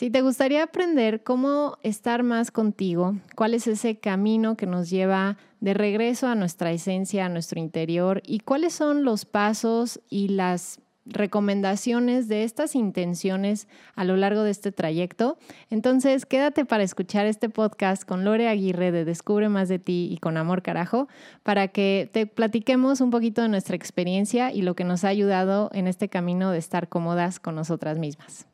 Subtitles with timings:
[0.00, 5.36] Si te gustaría aprender cómo estar más contigo, cuál es ese camino que nos lleva
[5.60, 10.80] de regreso a nuestra esencia, a nuestro interior y cuáles son los pasos y las
[11.04, 15.36] recomendaciones de estas intenciones a lo largo de este trayecto.
[15.68, 20.16] Entonces, quédate para escuchar este podcast con Lore Aguirre de Descubre más de ti y
[20.16, 21.08] con Amor Carajo
[21.42, 25.68] para que te platiquemos un poquito de nuestra experiencia y lo que nos ha ayudado
[25.74, 28.49] en este camino de estar cómodas con nosotras mismas.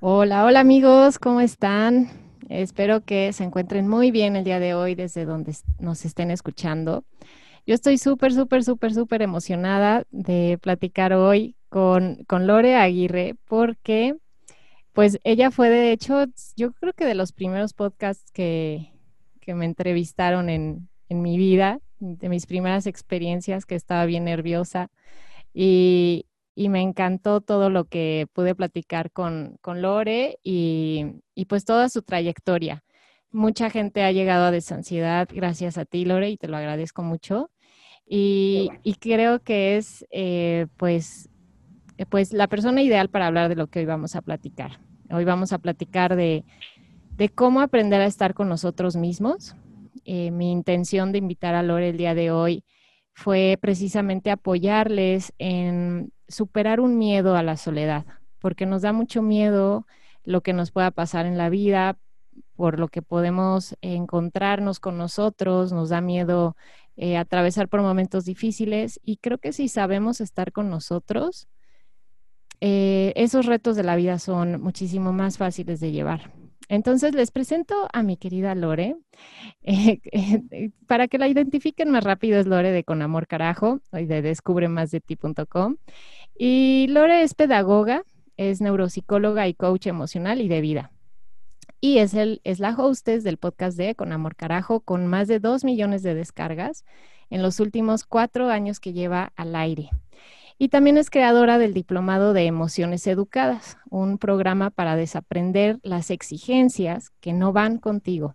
[0.00, 2.08] Hola, hola amigos, ¿cómo están?
[2.48, 7.04] Espero que se encuentren muy bien el día de hoy desde donde nos estén escuchando.
[7.66, 14.16] Yo estoy súper, súper, súper, súper emocionada de platicar hoy con, con Lore Aguirre porque
[14.94, 16.24] pues ella fue de hecho,
[16.56, 18.97] yo creo que de los primeros podcasts que,
[19.48, 24.90] que me entrevistaron en, en mi vida, de mis primeras experiencias que estaba bien nerviosa.
[25.54, 31.64] Y, y me encantó todo lo que pude platicar con, con Lore y, y, pues
[31.64, 32.84] toda su trayectoria.
[33.30, 37.50] Mucha gente ha llegado a desansiedad gracias a ti, Lore, y te lo agradezco mucho.
[38.06, 41.30] Y, y creo que es eh, pues,
[41.96, 44.78] eh, pues la persona ideal para hablar de lo que hoy vamos a platicar.
[45.10, 46.44] Hoy vamos a platicar de,
[47.18, 49.56] de cómo aprender a estar con nosotros mismos.
[50.04, 52.64] Eh, mi intención de invitar a Lore el día de hoy
[53.12, 58.06] fue precisamente apoyarles en superar un miedo a la soledad,
[58.38, 59.84] porque nos da mucho miedo
[60.22, 61.98] lo que nos pueda pasar en la vida,
[62.54, 66.56] por lo que podemos encontrarnos con nosotros, nos da miedo
[66.96, 71.48] eh, atravesar por momentos difíciles y creo que si sabemos estar con nosotros,
[72.60, 76.37] eh, esos retos de la vida son muchísimo más fáciles de llevar.
[76.68, 78.96] Entonces les presento a mi querida Lore.
[79.70, 84.06] Eh, eh, para que la identifiquen más rápido es Lore de Con Amor Carajo y
[84.06, 85.76] de descubremasdeti.com.
[86.38, 88.04] Y Lore es pedagoga,
[88.36, 90.92] es neuropsicóloga y coach emocional y de vida.
[91.80, 95.40] Y es, el, es la hostess del podcast de Con Amor Carajo con más de
[95.40, 96.84] dos millones de descargas
[97.28, 99.90] en los últimos cuatro años que lleva al aire.
[100.60, 107.10] Y también es creadora del Diplomado de Emociones Educadas, un programa para desaprender las exigencias
[107.20, 108.34] que no van contigo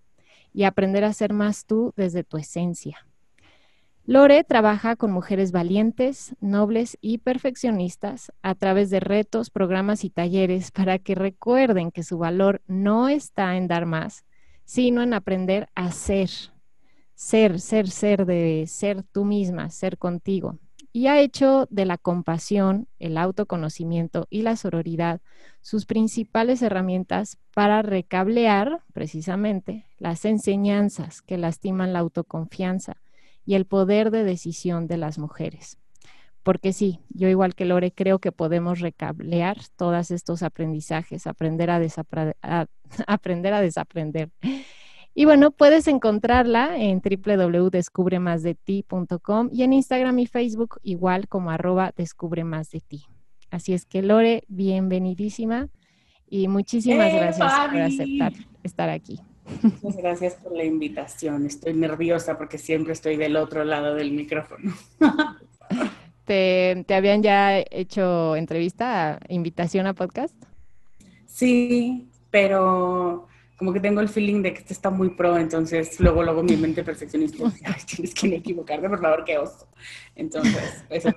[0.54, 3.06] y aprender a ser más tú desde tu esencia.
[4.06, 10.72] Lore trabaja con mujeres valientes, nobles y perfeccionistas a través de retos, programas y talleres
[10.72, 14.24] para que recuerden que su valor no está en dar más,
[14.64, 16.30] sino en aprender a ser.
[17.16, 20.58] Ser, ser, ser de ser tú misma, ser contigo,
[20.96, 25.22] y ha hecho de la compasión, el autoconocimiento y la sororidad
[25.62, 32.98] sus principales herramientas para recablear precisamente las enseñanzas que lastiman la autoconfianza
[33.44, 35.80] y el poder de decisión de las mujeres.
[36.44, 41.82] Porque sí, yo igual que Lore creo que podemos recablear todos estos aprendizajes, aprender a,
[42.44, 42.66] a
[43.08, 44.30] aprender a desaprender
[45.16, 52.44] y bueno, puedes encontrarla en www.descubremasdeti.com y en Instagram y Facebook igual como arroba descubre
[52.44, 53.06] más de ti.
[53.52, 55.70] Así es que Lore, bienvenidísima
[56.28, 59.20] y muchísimas gracias por aceptar estar aquí.
[59.62, 61.46] Muchas gracias por la invitación.
[61.46, 64.74] Estoy nerviosa porque siempre estoy del otro lado del micrófono.
[66.26, 70.34] ¿Te, te habían ya hecho entrevista, invitación a podcast?
[71.28, 76.24] Sí, pero como que tengo el feeling de que este está muy pro, entonces luego,
[76.24, 79.68] luego mi mente perfeccionista dice, ay, tienes que equivocarte, por favor, qué oso.
[80.16, 81.10] Entonces, eso.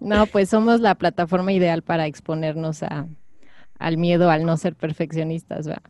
[0.00, 3.06] No, pues somos la plataforma ideal para exponernos a,
[3.78, 5.82] al miedo al no ser perfeccionistas, ¿verdad?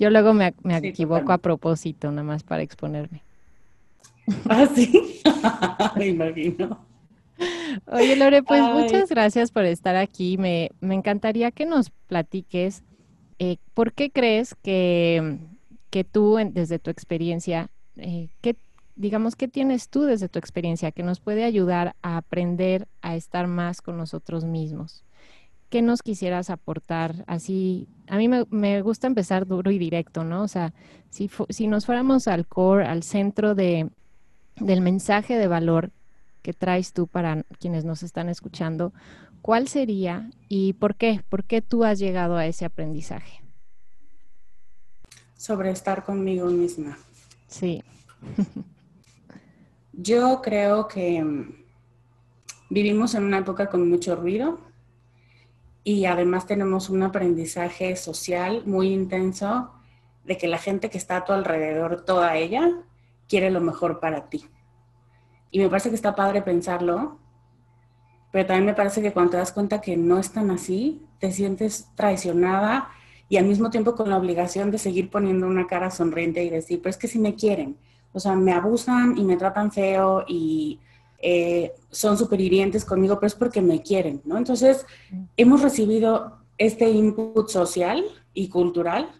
[0.00, 3.22] Yo luego me, me equivoco a propósito, nada más para exponerme.
[4.48, 5.20] Ah, sí,
[5.96, 6.84] me imagino.
[7.86, 10.38] Oye, Lore, pues muchas gracias por estar aquí.
[10.38, 12.82] Me, me encantaría que nos platiques
[13.38, 15.38] eh, ¿por qué crees que,
[15.90, 18.28] que tú, desde tu experiencia, eh,
[18.96, 23.46] digamos, qué tienes tú desde tu experiencia que nos puede ayudar a aprender a estar
[23.46, 25.04] más con nosotros mismos?
[25.68, 27.24] ¿Qué nos quisieras aportar?
[27.26, 30.42] Así, a mí me, gusta empezar duro y directo, ¿no?
[30.42, 30.72] O sea,
[31.10, 33.90] si, si nos fuéramos al core, al centro de,
[34.56, 35.90] del mensaje de valor
[36.42, 38.92] que traes tú para quienes nos están escuchando,
[39.46, 41.22] ¿cuál sería y por qué?
[41.28, 43.42] ¿Por qué tú has llegado a ese aprendizaje?
[45.36, 46.98] Sobre estar conmigo misma.
[47.46, 47.84] Sí.
[49.92, 51.64] Yo creo que mm,
[52.70, 54.58] vivimos en una época con mucho ruido
[55.84, 59.70] y además tenemos un aprendizaje social muy intenso
[60.24, 62.82] de que la gente que está a tu alrededor, toda ella,
[63.28, 64.44] quiere lo mejor para ti.
[65.52, 67.20] Y me parece que está padre pensarlo,
[68.30, 71.32] pero también me parece que cuando te das cuenta que no es tan así, te
[71.32, 72.88] sientes traicionada
[73.28, 76.80] y al mismo tiempo con la obligación de seguir poniendo una cara sonriente y decir,
[76.80, 77.76] pero es que si me quieren,
[78.12, 80.80] o sea, me abusan y me tratan feo y
[81.18, 82.40] eh, son súper
[82.86, 84.36] conmigo, pero es porque me quieren, ¿no?
[84.36, 84.86] Entonces,
[85.36, 89.10] hemos recibido este input social y cultural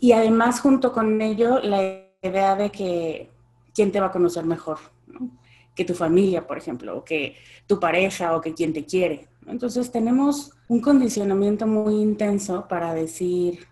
[0.00, 3.30] y además junto con ello la idea de que
[3.74, 5.37] quién te va a conocer mejor, ¿no?
[5.78, 7.36] Que tu familia, por ejemplo, o que
[7.68, 9.28] tu pareja o que quien te quiere.
[9.46, 13.68] Entonces tenemos un condicionamiento muy intenso para decir,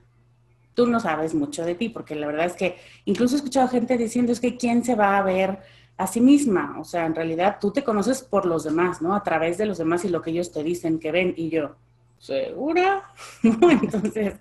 [0.72, 2.76] tú no sabes mucho de ti, porque la verdad es que
[3.06, 5.58] incluso he escuchado gente diciendo es que quién se va a ver
[5.96, 9.12] a sí misma, o sea, en realidad tú te conoces por los demás, ¿no?
[9.12, 11.74] A través de los demás y lo que ellos te dicen que ven y yo,
[12.18, 13.10] ¿segura?
[13.42, 14.34] Entonces,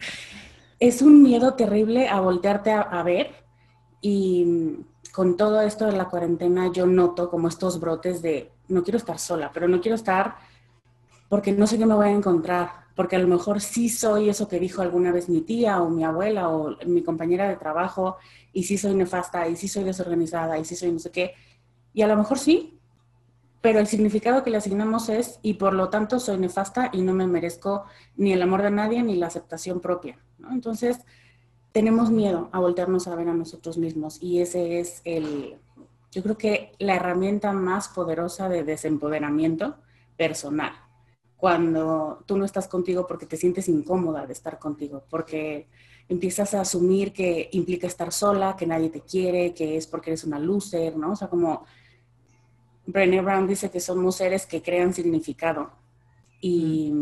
[0.79, 3.31] es un miedo terrible a voltearte a ver
[4.01, 4.85] y
[5.15, 9.17] con todo esto de la cuarentena yo noto como estos brotes de no quiero estar
[9.17, 10.35] sola, pero no quiero estar
[11.29, 14.49] porque no sé qué me voy a encontrar, porque a lo mejor sí soy eso
[14.49, 18.17] que dijo alguna vez mi tía o mi abuela o mi compañera de trabajo
[18.51, 21.33] y sí soy nefasta y sí soy desorganizada y sí soy no sé qué.
[21.93, 22.77] Y a lo mejor sí,
[23.61, 27.13] pero el significado que le asignamos es y por lo tanto soy nefasta y no
[27.13, 27.85] me merezco
[28.17, 30.19] ni el amor de nadie ni la aceptación propia.
[30.39, 30.51] ¿no?
[30.51, 30.99] Entonces,
[31.75, 35.57] tenemos miedo a voltearnos a ver a nosotros mismos y ese es el,
[36.09, 39.75] yo creo que la herramienta más poderosa de desempoderamiento
[40.15, 40.71] personal.
[41.35, 45.67] Cuando tú no estás contigo porque te sientes incómoda de estar contigo, porque
[46.07, 50.23] empiezas a asumir que implica estar sola, que nadie te quiere, que es porque eres
[50.23, 51.11] una loser, ¿no?
[51.11, 51.65] O sea, como
[52.85, 55.71] Brené Brown dice que somos seres que crean significado
[56.39, 56.93] y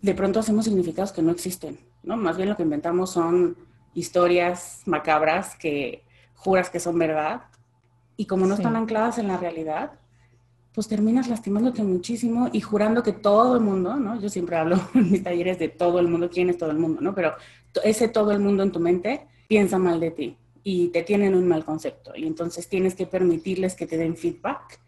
[0.00, 2.16] de pronto hacemos significados que no existen ¿no?
[2.16, 3.56] Más bien lo que inventamos son
[3.94, 6.04] historias macabras que
[6.34, 7.44] juras que son verdad
[8.16, 9.92] y como no están ancladas en la realidad,
[10.72, 14.20] pues terminas lastimándote muchísimo y jurando que todo el mundo, ¿no?
[14.20, 17.00] Yo siempre hablo en mis talleres de todo el mundo, quién es todo el mundo,
[17.00, 17.14] ¿no?
[17.14, 17.34] Pero
[17.82, 21.46] ese todo el mundo en tu mente piensa mal de ti y te tienen un
[21.46, 24.80] mal concepto y entonces tienes que permitirles que te den feedback,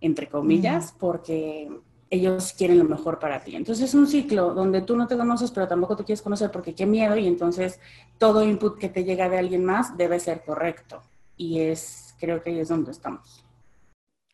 [0.00, 1.68] entre comillas, porque
[2.10, 3.56] ellos quieren lo mejor para ti.
[3.56, 6.74] Entonces es un ciclo donde tú no te conoces, pero tampoco te quieres conocer porque
[6.74, 7.80] qué miedo y entonces
[8.18, 11.02] todo input que te llega de alguien más debe ser correcto.
[11.36, 13.44] Y es, creo que ahí es donde estamos.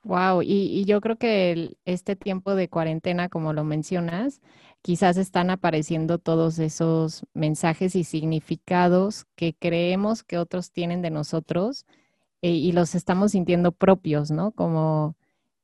[0.04, 4.42] Wow, y, yo creo que este tiempo de cuarentena, como lo mencionas,
[4.82, 11.86] quizás están apareciendo todos esos mensajes y significados que creemos que otros tienen de nosotros
[12.42, 14.52] eh, y los estamos sintiendo propios, ¿no?
[14.52, 15.16] Como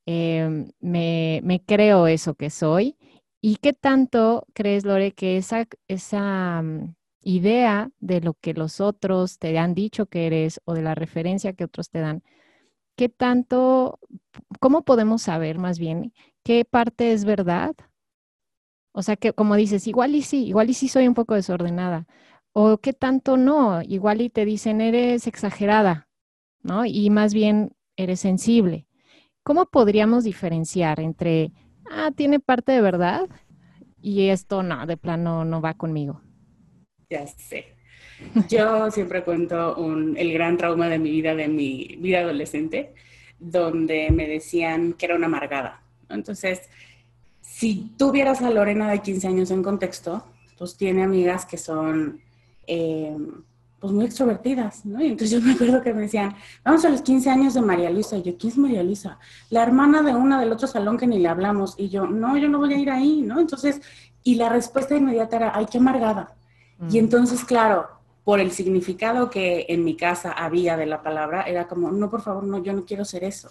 [0.06, 2.97] Em, me, creo eso que soy.
[3.41, 9.38] ¿Y qué tanto crees, Lore, que esa, esa mm, idea de lo que los otros
[9.38, 12.23] te han dicho que eres o de la referencia que otros te dan,
[12.97, 13.99] qué tanto,
[14.61, 16.12] cómo podemos saber más bien
[16.44, 17.75] qué parte es verdad?
[18.93, 22.06] O sea, que como dices, igual y sí, igual y sí soy un poco desordenada.
[22.52, 26.08] O qué tanto no, igual y te dicen eres exagerada,
[26.62, 26.85] ¿no?
[26.85, 28.87] Y más bien eres sensible.
[29.42, 31.52] ¿Cómo podríamos diferenciar entre,
[31.90, 33.28] ah, tiene parte de verdad
[34.00, 36.20] y esto no, de plano no va conmigo?
[37.08, 37.76] Ya sé.
[38.48, 39.76] Yo siempre cuento
[40.16, 42.94] el gran trauma de mi vida, de mi vida adolescente,
[43.38, 45.82] donde me decían que era una amargada.
[46.09, 46.68] Entonces,
[47.40, 50.25] si tú vieras a Lorena de 15 años en contexto,
[50.59, 52.20] pues tiene amigas que son
[52.66, 53.16] eh,
[53.80, 55.02] pues muy extrovertidas, ¿no?
[55.02, 57.90] Y entonces yo me acuerdo que me decían, vamos a los 15 años de María
[57.90, 58.18] Luisa.
[58.18, 59.18] Y yo, ¿quién es María Luisa?
[59.49, 61.75] La hermana de una del otro salón que ni le hablamos.
[61.78, 63.40] Y yo, no, yo no voy a ir ahí, ¿no?
[63.40, 63.80] Entonces,
[64.22, 66.34] y la respuesta inmediata era, ay, qué amargada.
[66.90, 67.04] Y mm.
[67.04, 67.88] entonces, claro,
[68.22, 72.20] por el significado que en mi casa había de la palabra, era como, no, por
[72.20, 73.50] favor, no, yo no quiero ser eso.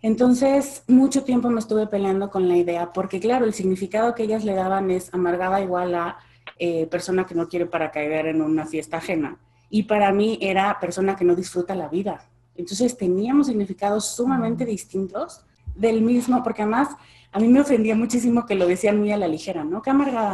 [0.00, 4.44] Entonces, mucho tiempo me estuve peleando con la idea, porque claro, el significado que ellas
[4.44, 6.16] le daban es amargada igual a
[6.64, 9.36] eh, persona que no quiere para caer en una fiesta ajena.
[9.68, 12.30] Y para mí era persona que no disfruta la vida.
[12.54, 16.90] Entonces teníamos significados sumamente distintos del mismo, porque además
[17.32, 19.82] a mí me ofendía muchísimo que lo decían muy a la ligera, ¿no?
[19.82, 19.90] Qué.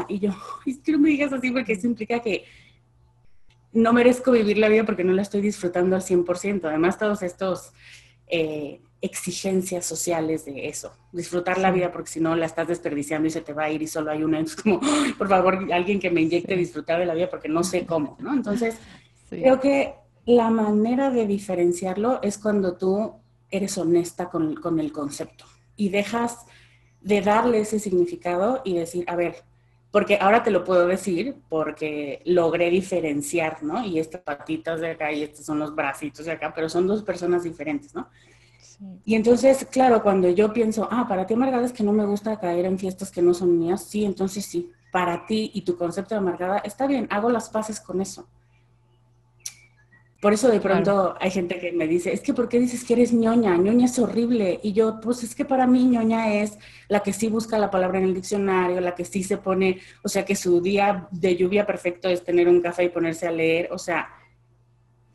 [0.09, 0.33] Y yo,
[0.67, 2.45] es que no me digas así porque eso implica que
[3.73, 6.67] no merezco vivir la vida porque no la estoy disfrutando al 100%.
[6.67, 7.73] Además, todos estos
[8.27, 13.31] eh, exigencias sociales de eso, disfrutar la vida porque si no la estás desperdiciando y
[13.31, 14.81] se te va a ir y solo hay una, es como,
[15.17, 18.33] por favor, alguien que me inyecte disfrutar de la vida porque no sé cómo, ¿no?
[18.33, 18.77] Entonces,
[19.29, 19.95] creo que
[20.27, 23.15] la manera de diferenciarlo es cuando tú
[23.51, 26.45] eres honesta con, con el concepto y dejas
[27.01, 29.37] de darle ese significado y decir, a ver,
[29.91, 33.85] porque ahora te lo puedo decir porque logré diferenciar, ¿no?
[33.85, 37.03] Y estas patitas de acá y estos son los bracitos de acá, pero son dos
[37.03, 38.09] personas diferentes, ¿no?
[39.05, 42.39] Y entonces, claro, cuando yo pienso, ah, para ti amargada es que no me gusta
[42.39, 46.15] caer en fiestas que no son mías, sí, entonces sí, para ti y tu concepto
[46.15, 48.29] de amargada, está bien, hago las paces con eso.
[50.21, 52.95] Por eso de pronto hay gente que me dice, es que ¿por qué dices que
[52.95, 53.57] eres ñoña?
[53.57, 54.59] ñoña es horrible.
[54.65, 57.99] Y yo, pues es que para mí ñoña es la que sí busca la palabra
[58.01, 61.65] en el diccionario, la que sí se pone, o sea, que su día de lluvia
[61.65, 63.69] perfecto es tener un café y ponerse a leer.
[63.71, 64.09] O sea,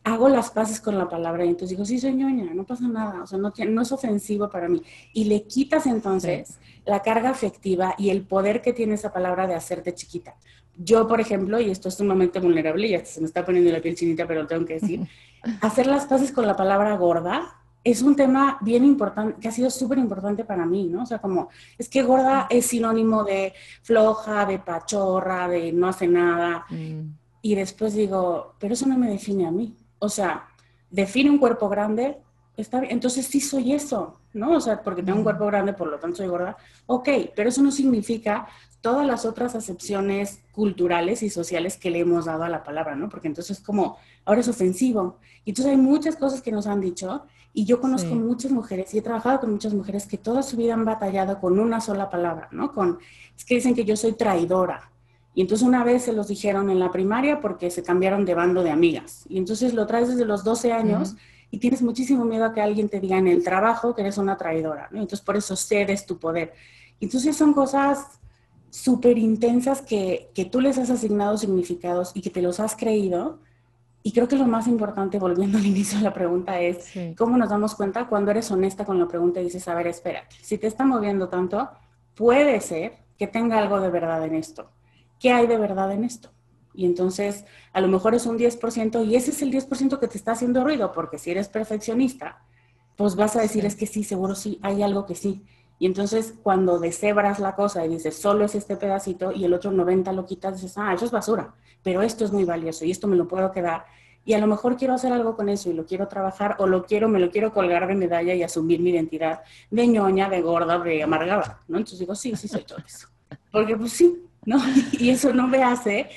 [0.03, 3.23] hago las paces con la palabra y entonces digo, sí, soy ñoña, no pasa nada,
[3.23, 4.81] o sea, no, no es ofensivo para mí.
[5.13, 9.55] Y le quitas entonces la carga afectiva y el poder que tiene esa palabra de
[9.55, 10.35] hacerte chiquita.
[10.77, 13.81] Yo, por ejemplo, y esto es sumamente vulnerable y hasta se me está poniendo la
[13.81, 15.07] piel chinita, pero lo tengo que decir,
[15.61, 19.69] hacer las paces con la palabra gorda es un tema bien importante, que ha sido
[19.69, 21.03] súper importante para mí, ¿no?
[21.03, 26.07] O sea, como, es que gorda es sinónimo de floja, de pachorra, de no hace
[26.07, 26.65] nada.
[26.69, 27.09] Mm.
[27.41, 30.49] Y después digo, pero eso no me define a mí o sea,
[30.89, 32.17] define un cuerpo grande,
[32.57, 34.51] está bien, entonces sí soy eso, ¿no?
[34.57, 36.57] O sea, porque tengo un cuerpo grande, por lo tanto soy gorda.
[36.87, 38.45] Ok, pero eso no significa
[38.81, 43.07] todas las otras acepciones culturales y sociales que le hemos dado a la palabra, ¿no?
[43.07, 43.95] Porque entonces como,
[44.25, 45.19] ahora es ofensivo.
[45.45, 48.97] Y entonces hay muchas cosas que nos han dicho y yo conozco muchas mujeres y
[48.97, 52.49] he trabajado con muchas mujeres que toda su vida han batallado con una sola palabra,
[52.51, 52.73] ¿no?
[52.73, 52.99] Con,
[53.37, 54.91] es que dicen que yo soy traidora,
[55.35, 58.63] y entonces una vez se los dijeron en la primaria porque se cambiaron de bando
[58.63, 59.25] de amigas.
[59.27, 61.15] Y entonces lo traes desde los 12 años
[61.49, 64.37] y tienes muchísimo miedo a que alguien te diga en el trabajo que eres una
[64.37, 64.89] traidora.
[64.91, 66.53] Entonces por eso cedes tu poder.
[67.01, 68.19] Entonces son cosas
[68.69, 73.39] súper intensas que, que, tú les has asignado significados y que te los has creído.
[74.03, 77.49] Y creo que lo más importante, volviendo al inicio de la pregunta, es cómo nos
[77.49, 80.67] damos cuenta cuando eres honesta con la pregunta y dices, a ver, espérate, si te
[80.67, 81.69] está moviendo tanto,
[82.13, 84.69] puede ser que tenga algo de verdad en esto
[85.23, 86.31] ¿qué hay de verdad en esto?
[86.73, 90.17] Y entonces, a lo mejor es un 10% y ese es el 10% que te
[90.17, 92.43] está haciendo ruido, porque si eres perfeccionista,
[92.97, 95.45] pues vas a decir, es que sí, seguro sí, hay algo que sí.
[95.79, 99.71] Y entonces, cuando deshebras la cosa y dices, solo es este pedacito y el otro
[99.71, 103.07] 90 lo quitas, dices, ah, eso es basura, pero esto es muy valioso y esto
[103.07, 103.85] me lo puedo quedar.
[104.25, 106.83] Y a lo mejor quiero hacer algo con eso y lo quiero trabajar o lo
[106.85, 110.79] quiero, me lo quiero colgar de medalla y asumir mi identidad de ñoña, de gorda,
[110.79, 111.77] de amargada, ¿no?
[111.77, 113.07] Entonces digo, sí, sí soy todo eso.
[113.51, 114.59] Porque pues sí, ¿no?
[114.99, 116.09] Y eso no me hace,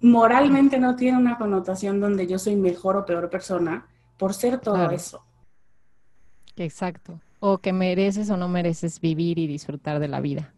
[0.00, 3.86] moralmente no tiene una connotación donde yo soy mejor o peor persona
[4.18, 5.24] por ser todo eso.
[6.56, 7.20] Exacto.
[7.40, 10.54] O que mereces o no mereces vivir y disfrutar de la vida,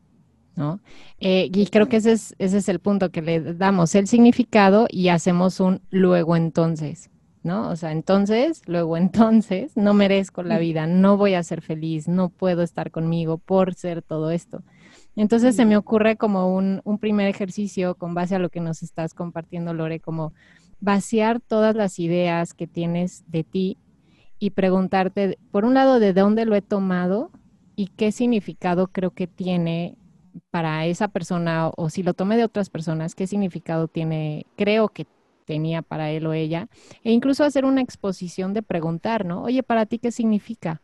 [0.55, 0.81] ¿no?
[1.19, 4.87] Eh, y creo que ese es, ese es el punto que le damos el significado
[4.91, 7.11] y hacemos un luego entonces.
[7.47, 7.71] ¿no?
[7.71, 12.29] O sea, entonces, luego entonces, no merezco la vida, no voy a ser feliz, no
[12.29, 14.63] puedo estar conmigo por ser todo esto.
[15.17, 19.15] Entonces se me ocurre como un, primer ejercicio con base a lo que nos estás
[19.15, 20.33] compartiendo, Lore, como
[20.81, 23.79] vaciar todas las ideas que tienes de ti
[24.39, 27.31] y preguntarte, por un lado, de dónde lo he tomado
[27.75, 29.97] y qué significado creo que tiene
[30.51, 35.07] para esa persona o si lo tomé de otras personas, qué significado tiene, creo que
[35.47, 36.69] tenía para él o ella,
[37.05, 39.45] e incluso hacer una exposición de preguntar, ¿no?
[39.45, 40.83] Oye, para ti, ¿qué significa?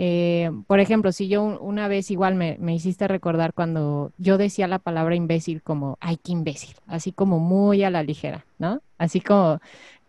[0.00, 4.78] Eh, por ejemplo, si yo una vez igual me, hiciste recordar cuando yo decía la
[4.78, 8.80] palabra imbécil como, ay, qué imbécil, así como muy a la ligera, ¿no?
[8.96, 9.60] Así como,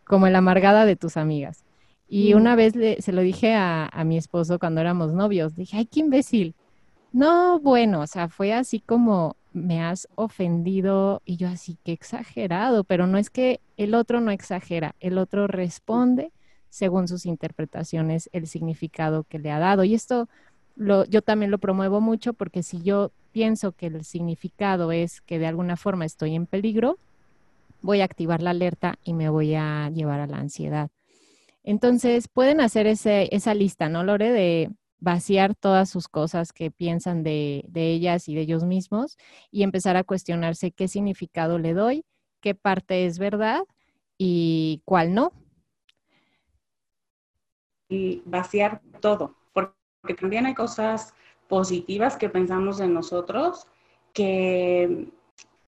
[0.05, 1.63] como la amargada de tus amigas.
[2.07, 5.85] Y una vez se lo dije a, a, mi esposo cuando éramos novios, dije, ay,
[5.87, 6.53] qué imbécil.
[7.11, 12.83] No, bueno, o sea, fue así como, me has ofendido y yo así, que exagerado,
[12.83, 16.31] pero no es que el otro no exagera, el otro responde
[16.69, 19.83] según sus interpretaciones el significado que le ha dado.
[19.83, 20.29] Y esto
[20.75, 25.39] lo, yo también lo promuevo mucho porque si yo pienso que el significado es que
[25.39, 26.97] de alguna forma estoy en peligro,
[27.81, 30.89] voy a activar la alerta y me voy a llevar a la ansiedad.
[31.63, 34.31] Entonces, pueden hacer ese, esa lista, ¿no, Lore?
[34.31, 39.17] De vaciar todas sus cosas que piensan de, de ellas y de ellos mismos
[39.51, 42.05] y empezar a cuestionarse qué significado le doy,
[42.41, 43.61] qué parte es verdad
[44.17, 45.31] y cuál no
[48.25, 51.13] vaciar todo, porque también hay cosas
[51.47, 53.67] positivas que pensamos de nosotros
[54.13, 55.07] que,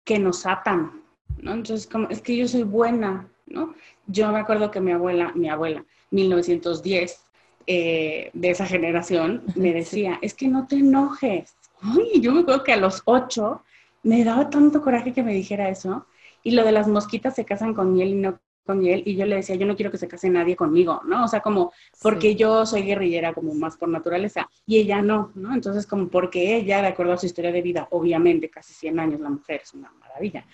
[0.03, 1.03] que nos atan,
[1.37, 1.53] ¿no?
[1.53, 3.73] Entonces, como, es que yo soy buena, ¿no?
[4.07, 7.25] Yo me acuerdo que mi abuela, mi abuela, 1910,
[7.67, 11.55] eh, de esa generación, me decía, es que no te enojes.
[11.95, 13.63] Uy, yo me acuerdo que a los ocho
[14.03, 16.05] me daba tanto coraje que me dijera eso.
[16.43, 19.25] Y lo de las mosquitas se casan con miel y no con él y yo
[19.25, 21.25] le decía, yo no quiero que se case nadie conmigo, ¿no?
[21.25, 25.53] O sea, como porque yo soy guerrillera como más por naturaleza y ella no, ¿no?
[25.53, 29.19] Entonces, como porque ella, de acuerdo a su historia de vida, obviamente casi 100 años,
[29.19, 30.45] la mujer es una maravilla,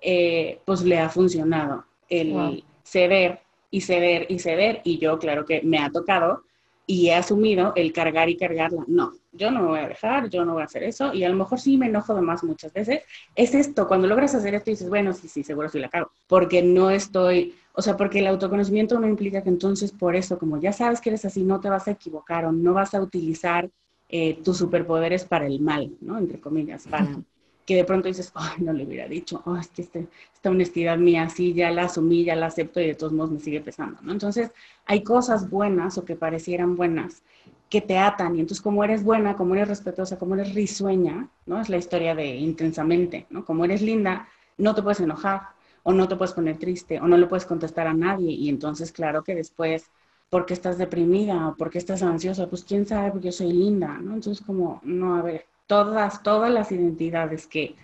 [0.00, 3.40] eh, pues le ha funcionado el ceder
[3.70, 6.44] y ceder y ceder y yo, claro que me ha tocado
[6.90, 8.82] y he asumido el cargar y cargarla.
[8.88, 11.28] No, yo no me voy a dejar, yo no voy a hacer eso y a
[11.28, 13.04] lo mejor sí me enojo de más muchas veces.
[13.36, 16.64] Es esto, cuando logras hacer esto dices, bueno, sí, sí, seguro sí la cago, porque
[16.64, 20.72] no estoy, o sea, porque el autoconocimiento no implica que entonces por eso, como ya
[20.72, 23.70] sabes que eres así, no te vas a equivocar o no vas a utilizar
[24.08, 26.18] eh, tus superpoderes para el mal, ¿no?
[26.18, 27.22] Entre comillas, para
[27.70, 30.98] que de pronto dices, ay, no le hubiera dicho, oh, es que este, esta honestidad
[30.98, 34.00] mía, sí, ya la asumí, ya la acepto y de todos modos me sigue pesando,
[34.02, 34.10] ¿no?
[34.10, 34.50] Entonces,
[34.86, 37.22] hay cosas buenas o que parecieran buenas
[37.68, 41.60] que te atan y entonces como eres buena, como eres respetuosa, como eres risueña, ¿no?
[41.60, 43.44] Es la historia de intensamente, ¿no?
[43.44, 44.26] Como eres linda,
[44.58, 45.50] no te puedes enojar
[45.84, 48.90] o no te puedes poner triste o no le puedes contestar a nadie y entonces
[48.90, 49.92] claro que después
[50.28, 52.48] ¿por qué estás deprimida o por qué estás ansiosa?
[52.48, 54.14] Pues quién sabe, porque yo soy linda, ¿no?
[54.14, 57.76] Entonces como, no, a ver, todas, todas las identidades que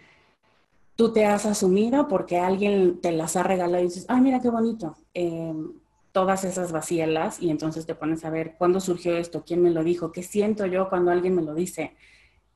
[0.96, 4.50] tú te has asumido porque alguien te las ha regalado y dices, ay, mira qué
[4.50, 4.96] bonito.
[5.14, 5.72] Em,
[6.10, 9.84] todas esas vacíalas y entonces te pones a ver cuándo surgió esto, quién me lo
[9.84, 11.94] dijo, qué siento yo cuando alguien me lo dice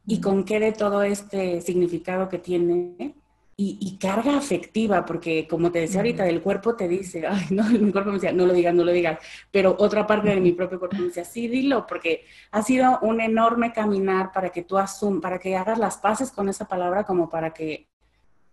[0.04, 3.14] y con qué de todo este significado que tiene
[3.62, 7.92] y, carga afectiva, porque como te decía ahorita, el cuerpo te dice, ay, no, mi
[7.92, 9.18] cuerpo me decía, no lo digas, no lo digas,
[9.50, 13.20] pero otra parte de mi propio cuerpo me decía, sí, dilo, porque ha sido un
[13.20, 17.28] enorme caminar para que tú asum, para que hagas las paces con esa palabra, como
[17.28, 17.86] para que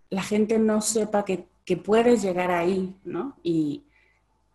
[0.09, 3.37] la gente no sepa que, que puedes llegar ahí, ¿no?
[3.43, 3.85] Y,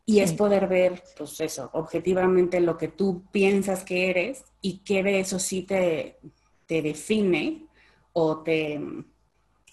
[0.04, 5.02] y es poder ver, pues eso, objetivamente lo que tú piensas que eres y que
[5.02, 6.18] de eso sí te,
[6.66, 7.66] te define
[8.12, 8.80] o te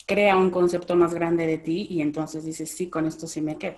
[0.09, 3.57] crea un concepto más grande de ti y entonces dices, sí, con esto sí me
[3.57, 3.77] quedo.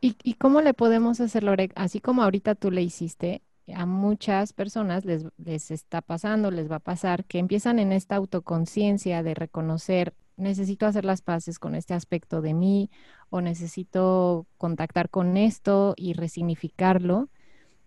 [0.00, 1.70] ¿Y, cómo le podemos hacer, Lore?
[1.74, 3.42] Así como ahorita tú le hiciste,
[3.74, 8.14] a muchas personas les, les está pasando, les va a pasar, que empiezan en esta
[8.14, 12.90] autoconciencia de reconocer, necesito hacer las paces con este aspecto de mí
[13.30, 17.28] o necesito contactar con esto y resignificarlo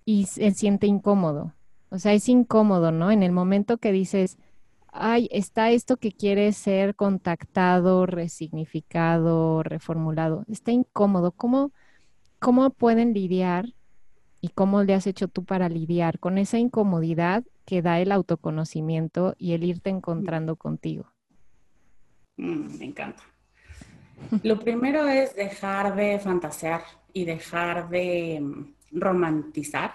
[0.03, 1.53] y se siente incómodo.
[1.89, 3.11] O sea, es incómodo, ¿no?
[3.11, 4.37] En el momento que dices,
[4.95, 10.45] ay, está esto que quiere ser contactado, resignificado, reformulado.
[10.49, 11.31] Está incómodo.
[11.31, 11.71] ¿Cómo,
[12.39, 13.73] cómo pueden lidiar
[14.41, 19.35] y cómo le has hecho tú para lidiar con esa incomodidad que da el autoconocimiento
[19.37, 21.11] y el irte encontrando contigo?
[22.37, 23.23] Mm, me encanta.
[24.43, 26.81] Lo primero es dejar de fantasear
[27.11, 29.93] y dejar de mm, romantizar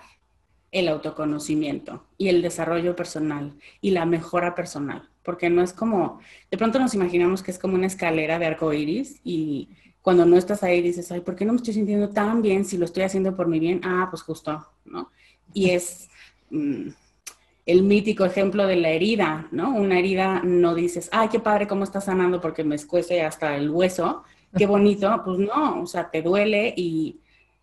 [0.72, 6.58] el autoconocimiento y el desarrollo personal y la mejora personal, porque no es como, de
[6.58, 9.68] pronto nos imaginamos que es como una escalera de arco iris y
[10.02, 12.78] cuando no estás ahí dices, ay, ¿por qué no me estoy sintiendo tan bien si
[12.78, 13.80] lo estoy haciendo por mi bien?
[13.84, 15.10] Ah, pues justo, ¿no?
[15.52, 16.08] Y es
[16.50, 16.88] mm,
[17.66, 19.74] el mítico ejemplo de la herida, ¿no?
[19.74, 23.70] Una herida no dices, ay, qué padre cómo está sanando porque me escuece hasta el
[23.70, 24.24] hueso,
[24.56, 27.20] qué bonito, pues no, o sea, te duele y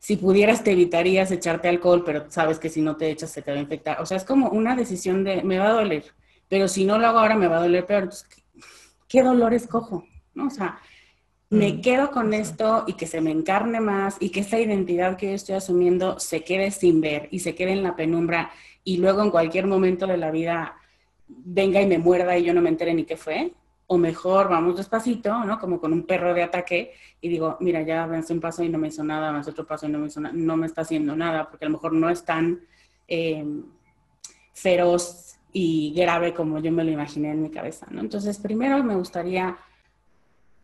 [0.08, 3.52] si pudieras te evitarías echarte alcohol, pero sabes que si no te echas se te
[3.52, 4.02] va a infectar.
[4.02, 6.06] O sea, es como una decisión de, me va a doler,
[6.48, 8.10] pero si no lo hago ahora me va a doler peor.
[9.10, 10.06] ¿qué dolor escojo?
[10.34, 10.48] ¿No?
[10.48, 10.80] O sea,
[11.50, 11.82] me mm.
[11.82, 15.34] quedo con esto y que se me encarne más y que esta identidad que yo
[15.34, 18.52] estoy asumiendo se quede sin ver y se quede en la penumbra
[18.86, 20.78] y luego en cualquier momento de la vida
[21.28, 23.52] venga y me muerda y yo no me entere ni qué fue
[23.88, 25.58] o mejor vamos despacito, ¿no?
[25.58, 28.78] Como con un perro de ataque y digo, mira, ya avancé un paso y no
[28.78, 31.16] me hizo nada, avancé otro paso y no me hizo nada, no me está haciendo
[31.16, 32.60] nada, porque a lo mejor no es tan
[33.08, 33.64] em,
[34.54, 38.02] feroz y grave como yo me lo imaginé en mi cabeza, ¿no?
[38.02, 39.58] Entonces, primero me gustaría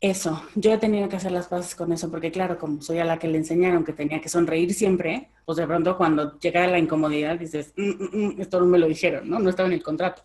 [0.02, 3.06] eso, yo he tenido que hacer las cosas con eso, porque claro, como soy a
[3.06, 6.78] la que le enseñaron que tenía que sonreír siempre, pues de pronto cuando llega la
[6.78, 9.40] incomodidad dices, mm, mm, mm, esto no me lo dijeron, ¿no?
[9.40, 10.22] No estaba en el contrato.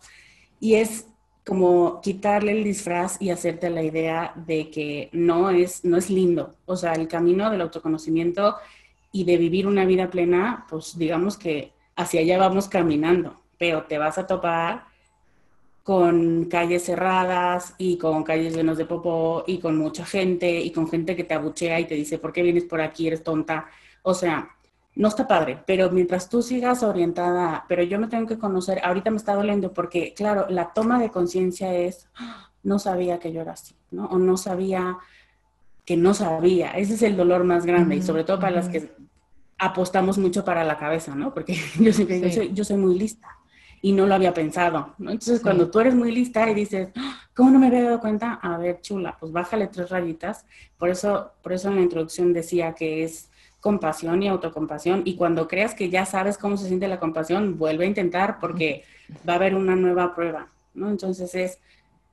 [0.59, 1.07] Y es
[1.49, 6.53] como quitarle el disfraz y hacerte la idea de que no es, no es lindo.
[6.67, 8.57] O sea, el camino del autoconocimiento
[9.11, 13.97] y de vivir una vida plena, pues digamos que hacia allá vamos caminando, pero te
[13.97, 14.85] vas a topar
[15.83, 20.87] con calles cerradas y con calles llenas de popó y con mucha gente y con
[20.87, 23.07] gente que te abuchea y te dice, ¿por qué vienes por aquí?
[23.07, 23.65] Eres tonta.
[24.03, 24.55] O sea,
[24.99, 29.09] no está padre, pero mientras tú sigas orientada, pero yo me tengo que conocer, ahorita
[29.11, 32.09] me está doliendo porque, claro, la toma de conciencia es,
[32.63, 34.07] no sabía que yo era así, ¿no?
[34.07, 34.97] O no sabía
[35.85, 36.71] que no sabía.
[36.71, 38.91] Ese es el dolor más grande y sobre todo para las que
[39.57, 41.33] apostamos mucho para la cabeza, ¿no?
[41.33, 43.29] Porque yo siempre digo, yo soy muy lista.
[43.81, 45.11] y no lo había pensado, ¿no?
[45.11, 46.89] Entonces, cuando tú eres muy lista y dices.
[47.39, 48.33] ¿cómo no me había dado cuenta?
[48.33, 50.45] A ver, chula, pues bájale tres rayitas.
[50.77, 53.28] Por eso, por eso en la introducción decía que es
[53.59, 55.01] compasión y autocompasión.
[55.05, 58.83] Y cuando creas que ya sabes cómo se siente la compasión, vuelve a intentar porque
[59.27, 60.89] va a haber una nueva prueba, ¿no?
[60.89, 61.59] Entonces es,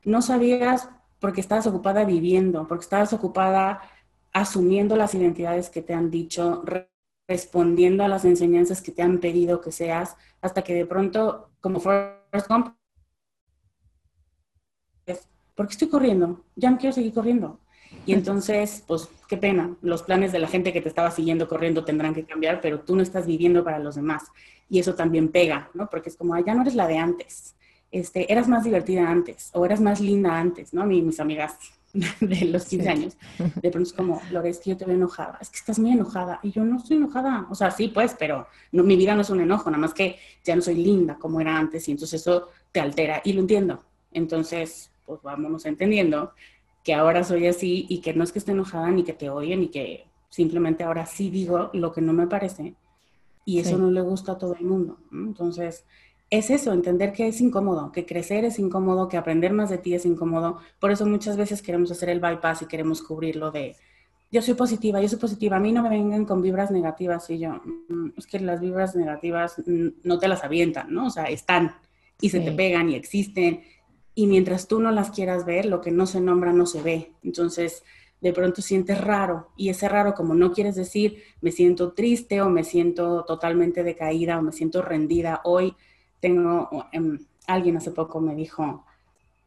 [0.05, 0.89] no sabías
[1.21, 3.83] porque estabas ocupada viviendo, porque estabas ocupada
[4.33, 6.63] asumiendo las identidades que te han dicho,
[7.27, 11.81] respondiendo a las enseñanzas que te han pedido que seas, hasta que de pronto, como
[11.81, 12.77] Forrest Gump,
[15.55, 16.45] ¿por qué estoy corriendo?
[16.55, 17.59] Ya no quiero seguir corriendo.
[18.07, 21.85] Y entonces, pues, qué pena, los planes de la gente que te estaba siguiendo corriendo
[21.85, 24.25] tendrán que cambiar, pero tú no estás viviendo para los demás.
[24.71, 25.91] Y eso también pega, ¿no?
[25.91, 27.57] Porque es como, ya no eres la de antes.
[27.91, 30.85] Este, eras más divertida antes o eras más linda antes, ¿no?
[30.85, 31.57] mis amigas
[32.21, 35.39] de los 15 años, de pronto es como, Lore, es que yo te veo enojada,
[35.41, 36.41] es que estás muy enojada.
[36.43, 39.31] Y yo no estoy enojada, o sea, sí, pues, pero no, mi vida no es
[39.31, 42.49] un enojo, nada más que ya no soy linda como era antes y entonces eso
[42.73, 43.83] te altera y lo entiendo.
[44.13, 46.33] Entonces, pues vámonos entendiendo
[46.87, 49.59] que ahora soy así y que no es que esté enojada ni que te oyen
[49.59, 52.77] ni que simplemente ahora sí digo lo que no me parece
[53.45, 54.97] y eso no le gusta a todo el mundo.
[55.11, 55.85] Entonces,
[56.31, 59.95] es eso, entender que es incómodo, que crecer es incómodo, que aprender más de ti
[59.95, 60.59] es incómodo.
[60.79, 63.75] Por eso muchas veces queremos hacer el bypass y queremos cubrirlo de,
[64.31, 67.41] yo soy positiva, yo soy positiva, a mí no me vengan con vibras negativas y
[67.41, 71.07] yo, mm, es que las vibras negativas no te las avientan, ¿no?
[71.07, 71.75] O sea, están
[72.21, 73.63] y se te pegan y existen.
[74.17, 77.13] Y mientras tú no las quieras ver, lo que no se nombra no se ve.
[77.23, 77.85] Entonces,
[78.21, 82.49] de pronto sientes raro y ese raro como no quieres decir me siento triste o
[82.49, 85.77] me siento totalmente decaída o me siento rendida hoy
[86.21, 88.85] tengo, em, alguien hace poco me dijo,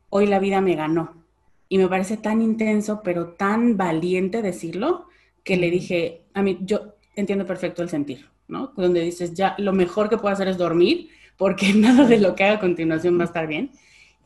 [0.09, 1.25] hoy la vida me ganó.
[1.67, 5.07] Y me parece tan intenso, pero tan valiente decirlo,
[5.43, 8.71] que le dije, a mí, yo entiendo perfecto el sentir, ¿no?
[8.75, 12.43] Donde dices, ya, lo mejor que puedo hacer es dormir, porque nada de lo que
[12.43, 13.71] haga a continuación va a estar bien.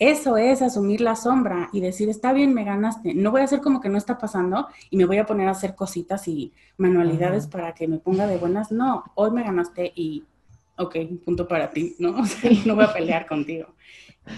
[0.03, 3.13] Eso es asumir la sombra y decir, está bien, me ganaste.
[3.13, 5.51] No voy a hacer como que no está pasando y me voy a poner a
[5.51, 8.69] hacer cositas y manualidades para que me ponga de buenas.
[8.69, 10.25] No, hoy me ganaste y
[10.77, 12.17] ok, punto para ti, ¿no?
[12.19, 13.67] O sea, no voy a pelear contigo.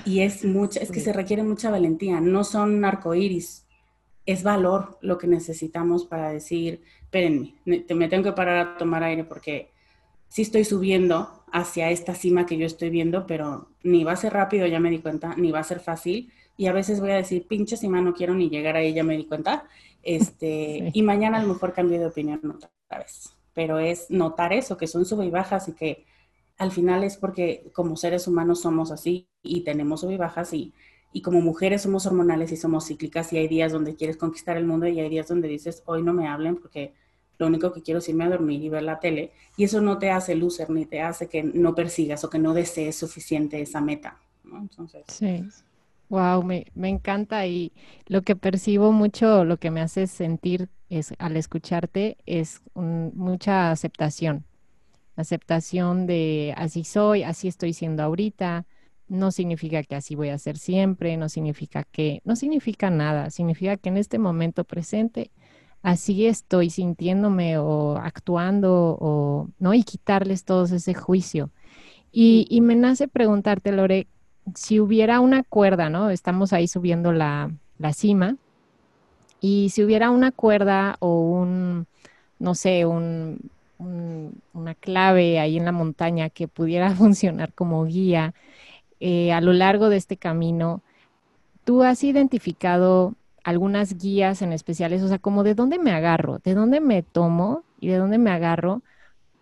[0.05, 3.65] Y es mucha, es que se requiere mucha valentía, no son arcoíris,
[4.27, 9.23] es valor lo que necesitamos para decir, espérenme, me tengo que parar a tomar aire
[9.23, 9.71] porque
[10.29, 14.33] sí estoy subiendo hacia esta cima que yo estoy viendo, pero ni va a ser
[14.33, 16.31] rápido, ya me di cuenta, ni va a ser fácil.
[16.57, 19.17] Y a veces voy a decir, pinche cima, no quiero ni llegar ahí, ya me
[19.17, 19.65] di cuenta.
[20.03, 23.35] Este, Y mañana a lo mejor cambio de opinión otra vez.
[23.53, 26.05] Pero es notar eso, que son sub y bajas y que
[26.57, 30.73] al final es porque como seres humanos somos así y tenemos sub y bajas y,
[31.13, 34.65] y como mujeres somos hormonales y somos cíclicas y hay días donde quieres conquistar el
[34.65, 36.93] mundo y hay días donde dices, hoy no me hablen porque
[37.37, 39.31] lo único que quiero es irme a dormir y ver la tele.
[39.57, 42.53] Y eso no te hace loser ni te hace que no persigas o que no
[42.53, 44.19] desees suficiente esa meta.
[44.43, 45.03] Entonces...
[45.07, 45.43] Sí.
[46.07, 47.73] Wow, me, me, encanta y
[48.05, 54.45] lo que percibo mucho, lo que me hace sentir es al escucharte es mucha aceptación
[55.15, 58.65] aceptación de así soy, así estoy siendo ahorita,
[59.07, 63.77] no significa que así voy a ser siempre, no significa que, no significa nada, significa
[63.77, 65.31] que en este momento presente
[65.85, 69.73] así estoy sintiéndome o actuando o, ¿no?
[69.75, 71.51] Y quitarles todos ese juicio.
[72.11, 74.07] Y, y me nace preguntarte, Lore,
[74.55, 76.09] si hubiera una cuerda, ¿no?
[76.09, 78.37] Estamos ahí subiendo la, la cima,
[79.39, 81.85] y si hubiera una cuerda o un,
[82.39, 88.33] no sé, un, una clave ahí en la montaña que pudiera funcionar como guía
[88.99, 90.81] eh, a lo largo de este camino,
[91.63, 93.15] ¿tú has identificado
[93.45, 95.01] algunas guías en especiales?
[95.01, 98.31] O sea, como de dónde me agarro, de dónde me tomo y de dónde me
[98.31, 98.81] agarro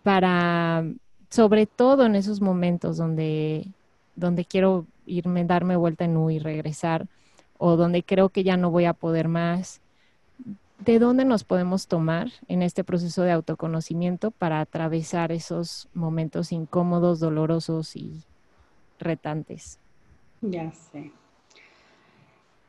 [0.04, 0.84] para,
[1.28, 3.66] sobre todo en esos momentos donde,
[4.14, 7.08] donde quiero irme, darme vuelta en U y regresar,
[7.58, 9.80] o donde creo que ya no voy a poder más
[10.78, 17.20] ¿de dónde nos podemos tomar en este proceso de autoconocimiento para atravesar esos momentos incómodos,
[17.20, 18.22] dolorosos y
[18.98, 19.78] retantes?
[20.42, 21.12] Ya sé.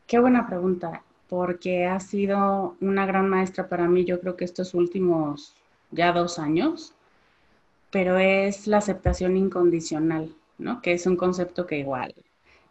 [0.08, 4.74] Qué buena pregunta, porque ha sido una gran maestra para mí, yo creo que estos
[4.74, 5.56] últimos
[5.92, 6.94] ya dos años,
[7.92, 10.82] pero es la aceptación incondicional, ¿no?
[10.82, 12.14] Que es un concepto que igual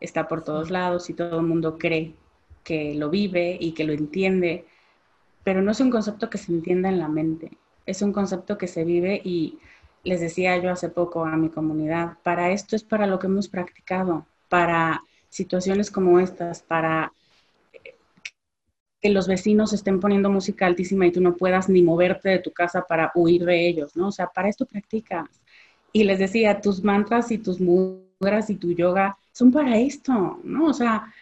[0.00, 2.14] está por todos lados y todo el mundo cree
[2.62, 4.66] que lo vive y que lo entiende,
[5.42, 7.50] pero no es un concepto que se entienda en la mente,
[7.86, 9.58] es un concepto que se vive y
[10.02, 13.48] les decía yo hace poco a mi comunidad, para esto es para lo que hemos
[13.48, 17.12] practicado, para situaciones como estas, para
[19.04, 22.52] que los vecinos estén poniendo música altísima y tú no puedas ni moverte de tu
[22.52, 24.08] casa para huir de ellos, ¿no?
[24.08, 25.28] O sea, para esto practicas.
[25.92, 30.68] Y les decía, tus mantras y tus suegras y tu yoga son para esto, ¿no?
[30.68, 31.12] O sea,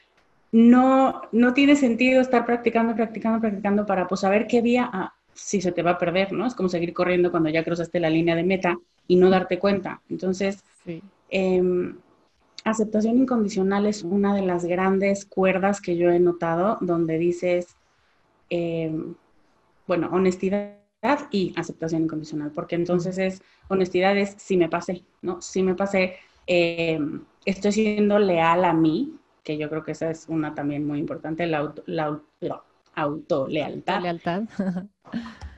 [0.52, 5.60] no, no tiene sentido estar practicando, practicando, practicando para pues saber qué día, ah, si
[5.60, 6.46] se te va a perder, ¿no?
[6.46, 10.00] Es como seguir corriendo cuando ya cruzaste la línea de meta y no darte cuenta.
[10.08, 10.62] Entonces,
[11.30, 11.96] em,
[12.64, 17.76] aceptación incondicional es una de las grandes cuerdas que yo he notado donde dices,
[18.50, 19.14] em,
[19.86, 20.78] bueno, honestidad
[21.30, 25.42] y aceptación incondicional, porque entonces es, honestidad es si me pasé, ¿no?
[25.42, 30.26] Si me pasé, em, estoy siendo leal a mí, que yo creo que esa es
[30.28, 32.20] una también muy importante, la, auto, la,
[32.94, 34.02] autolealtad.
[34.02, 34.42] Lealtad.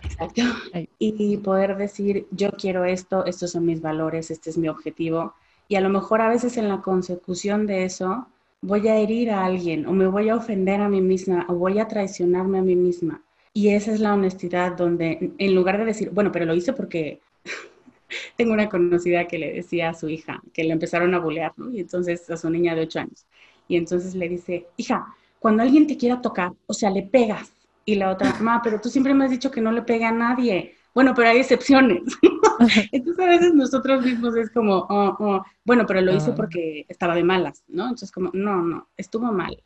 [0.02, 0.42] Exacto.
[0.98, 5.34] Y poder decir, yo quiero esto, estos son mis valores, este es mi objetivo.
[5.74, 8.28] Y a lo mejor a veces en la consecución de eso
[8.60, 11.80] voy a herir a alguien o me voy a ofender a mí misma o voy
[11.80, 13.24] a traicionarme a mí misma.
[13.52, 17.18] Y esa es la honestidad donde en lugar de decir, bueno, pero lo hice porque
[18.36, 21.72] tengo una conocida que le decía a su hija que le empezaron a bulear, ¿no?
[21.72, 23.26] Y entonces a su niña de 8 años.
[23.66, 25.04] Y entonces le dice, hija,
[25.40, 27.52] cuando alguien te quiera tocar, o sea, le pegas.
[27.84, 30.12] Y la otra, mamá, pero tú siempre me has dicho que no le pega a
[30.12, 30.76] nadie.
[30.94, 32.02] Bueno, pero hay excepciones.
[32.92, 36.34] Entonces a veces nosotros mismos es como, oh, oh, bueno, pero lo hice ah.
[36.34, 37.84] porque estaba de malas, ¿no?
[37.84, 39.62] Entonces como, no, no, estuvo mal.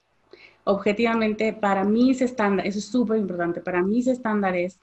[0.65, 4.79] Objetivamente, para mis estándares, eso es súper importante, para mis estándares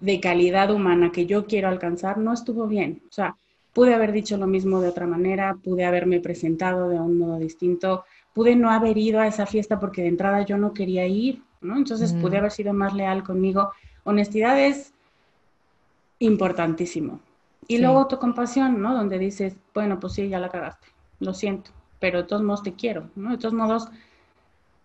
[0.00, 3.02] de calidad humana que yo quiero alcanzar, no estuvo bien.
[3.08, 3.36] O sea,
[3.72, 8.04] pude haber dicho lo mismo de otra manera, pude haberme presentado de un modo distinto,
[8.32, 11.76] pude no haber ido a esa fiesta porque de entrada yo no quería ir, ¿no?
[11.76, 13.70] Entonces pude haber sido más leal conmigo.
[14.04, 14.93] Honestidad es
[16.18, 17.20] importantísimo.
[17.66, 18.94] Y luego luego autocompasión, ¿no?
[18.94, 20.88] Donde dices, bueno, pues sí, ya la cagaste,
[21.20, 23.30] lo siento, pero de todos modos te quiero, ¿no?
[23.30, 23.88] De todos modos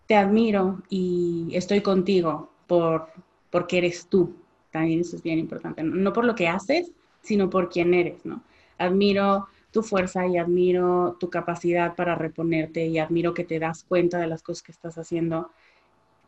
[0.08, 3.08] te admiro y estoy contigo por,
[3.50, 4.36] porque eres tú.
[4.72, 8.26] También eso es bien importante, no, no por lo que haces, sino por quién eres,
[8.26, 8.44] ¿no?
[8.78, 14.18] Admiro tu fuerza y admiro tu capacidad para reponerte y admiro que te das cuenta
[14.18, 15.52] de las cosas que estás haciendo.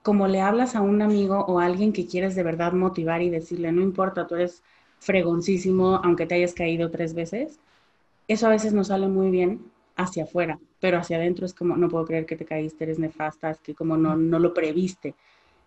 [0.04, 3.30] Como le hablas a un amigo o a alguien que quieres de verdad motivar y
[3.30, 4.64] decirle, no importa, tú eres
[5.02, 7.60] fregoncísimo, aunque te hayas caído tres veces,
[8.28, 9.60] eso a veces no sale muy bien
[9.96, 13.50] hacia afuera, pero hacia adentro es como, no puedo creer que te caíste, eres nefasta,
[13.50, 15.16] es que como no, no lo previste.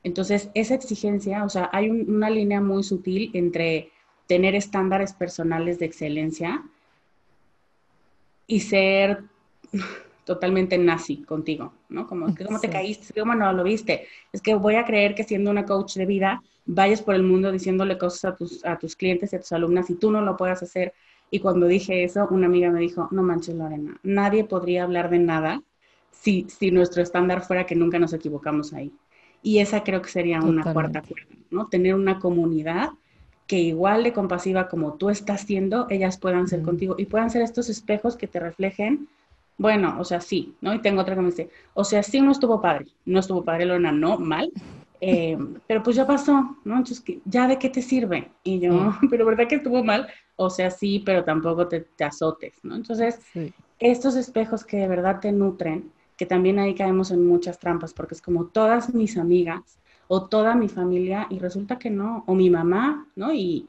[0.05, 3.91] Entonces, esa exigencia, o sea, hay una línea muy sutil entre
[4.29, 6.63] tener estándares personales de excelencia
[8.47, 9.25] y ser
[10.25, 12.07] totalmente nazi contigo, ¿no?
[12.07, 13.19] Como, ¿cómo te caíste?
[13.19, 14.07] ¿Cómo no lo viste?
[14.33, 17.53] Es que voy a creer que siendo una coach de vida vayas por el mundo
[17.53, 20.37] diciéndole cosas a tus, a tus clientes y a tus alumnas y tú no lo
[20.37, 20.95] puedas hacer.
[21.31, 25.19] Y cuando dije eso, una amiga me dijo, no manches Lorena, nadie podría hablar de
[25.19, 25.63] nada
[26.11, 28.93] si, si nuestro estándar fuera que nunca nos equivocamos ahí.
[29.43, 31.67] Y esa creo que sería una cuarta cuerda, ¿no?
[31.67, 32.91] Tener una comunidad
[33.47, 37.43] que igual de compasiva como tú estás siendo, ellas puedan ser contigo y puedan ser
[37.43, 39.07] estos espejos que te reflejen,
[39.57, 40.75] bueno, o sea, sí, ¿no?
[40.75, 43.67] Y tengo otra que me dice, o sea, sí no estuvo padre, no estuvo padre,
[43.67, 44.51] Lorena, no, mal,
[45.01, 46.77] eh, pero pues ya pasó, ¿no?
[46.77, 48.31] Entonces, ¿ya de qué te sirve?
[48.43, 50.09] Y yo, pero ¿verdad que estuvo mal?
[50.37, 52.75] O sea, sí, pero tampoco te, azotes, ¿no?
[52.75, 53.21] Entonces,
[53.79, 58.15] estos espejos que de verdad te nutren, que también ahí caemos en muchas trampas, porque
[58.15, 62.51] es como todas mis amigas o toda mi familia y resulta que no, o mi
[62.51, 63.33] mamá, ¿no?
[63.33, 63.69] Y,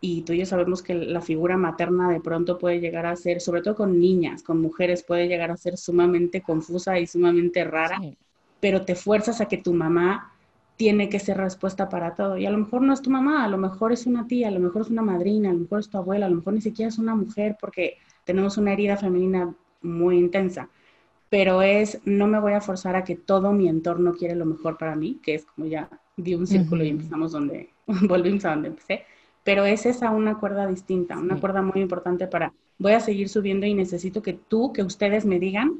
[0.00, 3.40] y tú y yo sabemos que la figura materna de pronto puede llegar a ser,
[3.40, 8.00] sobre todo con niñas, con mujeres, puede llegar a ser sumamente confusa y sumamente rara,
[8.60, 10.32] pero te fuerzas a que tu mamá
[10.76, 12.38] tiene que ser respuesta para todo.
[12.38, 14.52] Y a lo mejor no es tu mamá, a lo mejor es una tía, a
[14.52, 16.60] lo mejor es una madrina, a lo mejor es tu abuela, a lo mejor ni
[16.60, 20.68] siquiera es una mujer porque tenemos una herida femenina muy intensa.
[21.28, 24.78] Pero es, no me voy a forzar a que todo mi entorno quiere lo mejor
[24.78, 27.70] para mí, que es como ya di un círculo y empezamos donde,
[28.08, 29.04] volvimos a donde empecé,
[29.48, 33.64] pero es esa una cuerda distinta, una cuerda muy importante para, voy a seguir subiendo
[33.64, 35.78] y necesito que tú, que ustedes me digan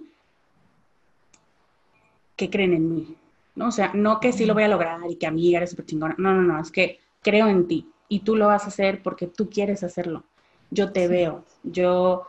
[2.35, 3.14] que creen en mí,
[3.57, 3.68] ¿no?
[3.68, 6.14] O sea, no que sí lo voy a lograr y que amiga eres súper chingona,
[6.16, 9.26] no, no, no, es que creo en ti y tú lo vas a hacer porque
[9.26, 10.24] tú quieres hacerlo.
[10.70, 12.26] Yo te veo, yo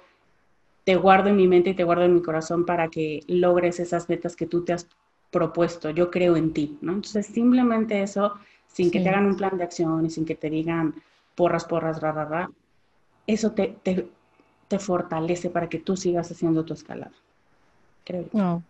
[0.84, 4.10] te guardo en mi mente y te guardo en mi corazón para que logres esas
[4.10, 4.90] metas que tú te has
[5.32, 5.90] propuesto.
[5.90, 6.92] Yo creo en ti, ¿no?
[6.92, 8.34] Entonces, simplemente eso,
[8.68, 10.96] sin que te hagan un plan de acción y sin que te digan
[11.40, 12.52] porras, porras, ra, ra, ra,
[13.26, 17.14] eso te, te, fortalece para que tú sigas haciendo tu escalada.
[18.04, 18.26] Creo.
[18.34, 18.62] No.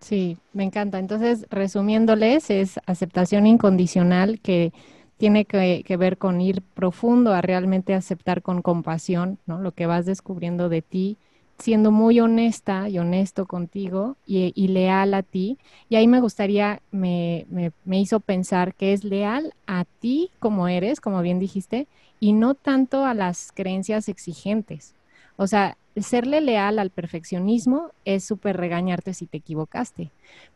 [0.00, 0.98] Sí, me encanta.
[0.98, 4.72] Entonces, resumiéndoles, es aceptación incondicional que
[5.18, 9.60] tiene que, que, ver con ir profundo a realmente aceptar con compasión, ¿no?
[9.60, 11.18] Lo que vas descubriendo de ti,
[11.58, 15.58] siendo muy honesta y honesto contigo y, leal a ti.
[15.88, 21.00] Y ahí me gustaría, me, me, hizo pensar que es leal a ti como eres,
[21.00, 21.86] como bien dijiste,
[22.20, 24.94] y no tanto a las creencias exigentes.
[25.36, 30.10] O sea, serle leal al perfeccionismo es súper regañarte si te equivocaste,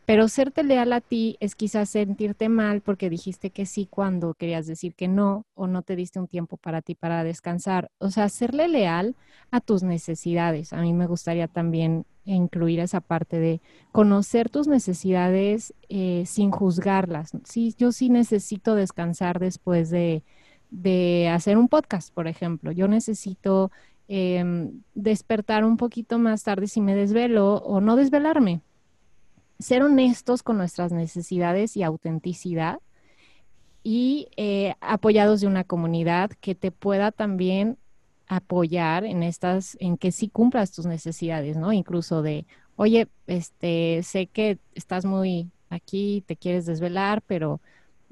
[0.06, 4.66] pero serte leal a ti es quizás sentirte mal porque dijiste que sí cuando querías
[4.66, 7.90] decir que no o no te diste un tiempo para ti para descansar.
[7.98, 9.14] O sea, serle leal
[9.50, 10.72] a tus necesidades.
[10.72, 13.60] A mí me gustaría también incluir esa parte de
[13.92, 17.30] conocer tus necesidades eh, sin juzgarlas.
[17.44, 20.22] Sí, yo sí necesito descansar después de,
[20.70, 22.72] de hacer un podcast, por ejemplo.
[22.72, 23.70] Yo necesito
[24.08, 28.60] em, despertar un poquito más tarde si me desvelo o no desvelarme.
[29.58, 32.80] Ser honestos con nuestras necesidades y autenticidad
[33.82, 37.78] y eh, apoyados de una comunidad que te pueda también
[38.26, 41.72] apoyar en estas, en que sí cumplas tus necesidades, ¿no?
[41.72, 47.60] Incluso de, oye, este, sé que estás muy aquí, te quieres desvelar, pero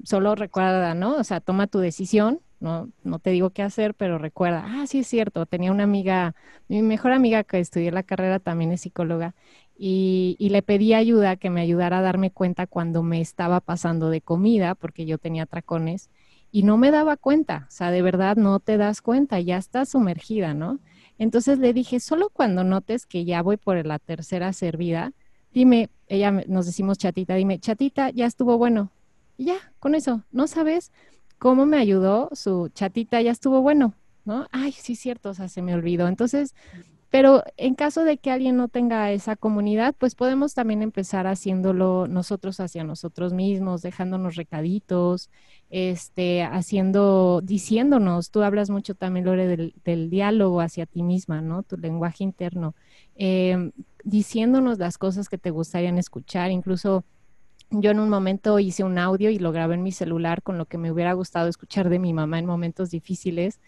[0.03, 1.15] solo recuerda, ¿no?
[1.15, 4.99] O sea, toma tu decisión, no, no te digo qué hacer, pero recuerda, ah, sí
[4.99, 6.35] es cierto, tenía una amiga,
[6.67, 9.35] mi mejor amiga que estudié la carrera también es psicóloga,
[9.81, 14.19] y, le pedí ayuda, que me ayudara a darme cuenta cuando me estaba pasando de
[14.19, 16.09] comida, porque yo tenía tracones,
[16.51, 19.89] y no me daba cuenta, o sea, de verdad no te das cuenta, ya estás
[19.89, 20.79] sumergida, ¿no?
[21.17, 25.13] Entonces le dije, solo cuando notes que ya voy por la tercera servida,
[25.53, 28.91] dime, ella nos decimos chatita, dime, chatita, ya estuvo bueno.
[29.37, 30.91] Y ya, con eso, ¿no sabes
[31.39, 33.93] cómo me ayudó su chatita, ya estuvo bueno?
[34.25, 34.47] ¿No?
[34.51, 36.07] Ay, sí, cierto, o sea, se me olvidó.
[36.07, 36.53] Entonces,
[37.09, 42.07] pero en caso de que alguien no tenga esa comunidad, pues podemos también empezar haciéndolo
[42.07, 45.31] nosotros hacia nosotros mismos, dejándonos recaditos,
[45.71, 51.63] este, haciendo, diciéndonos, tú hablas mucho también, Lore, del, diálogo hacia ti misma, ¿no?
[51.63, 52.75] Tu lenguaje interno,
[53.15, 53.71] em,
[54.03, 57.03] diciéndonos las cosas que te gustarían escuchar, incluso
[57.71, 60.65] yo en un momento hice un audio y lo grabé en mi celular con lo
[60.65, 63.59] que me hubiera gustado escuchar de mi mamá en momentos difíciles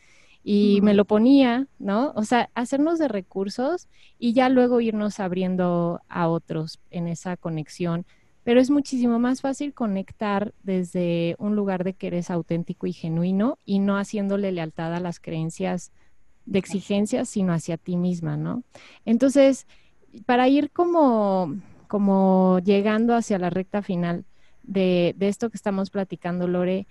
[0.43, 2.13] y me lo ponía, ¿no?
[2.15, 3.87] O sea, hacernos de recursos
[4.17, 8.05] y ya luego irnos abriendo a otros en esa conexión.
[8.43, 13.59] Pero es muchísimo más fácil conectar desde un lugar de que eres auténtico y genuino
[13.65, 15.91] y no haciéndole lealtad a las creencias
[16.47, 18.63] de exigencias, sino hacia ti misma, ¿no?
[19.05, 19.67] Entonces,
[20.25, 21.55] para ir como,
[21.91, 24.23] como llegando hacia la recta final
[24.63, 26.87] de, esto que estamos platicando, Lore,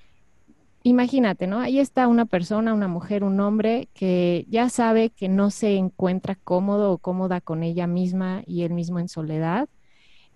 [0.83, 1.59] imagínate, ¿no?
[1.59, 6.35] Ahí está una persona, una mujer, un hombre que ya sabe que no se encuentra
[6.35, 9.71] cómodo o cómoda con ella misma y él mismo en soledad.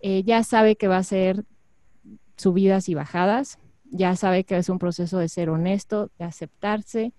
[0.01, 1.45] Eh, ya sabe que va a ser
[2.39, 3.59] subidas y bajadas,
[3.91, 7.13] ya sabe que es un proceso de ser honesto, de aceptarse.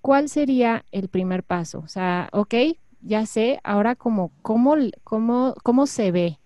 [0.00, 1.78] ¿Cuál sería el primer paso?
[1.78, 2.54] O sea, ok,
[3.00, 4.74] ya sé, ahora como, cómo,
[5.04, 6.39] cómo, cómo se ve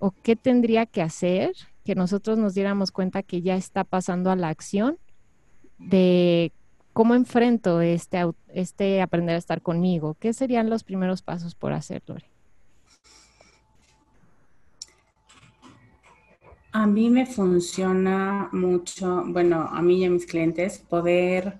[0.00, 1.52] o qué tendría que hacer
[1.84, 4.98] que nosotros nos diéramos cuenta que ya está pasando a la acción
[5.78, 6.52] de
[6.92, 10.16] cómo enfrento este, este aprender a estar conmigo.
[10.18, 12.24] ¿Qué serían los primeros pasos por hacer, Lore?
[16.72, 21.58] A mí me funciona mucho, bueno, a mí y a mis clientes, poder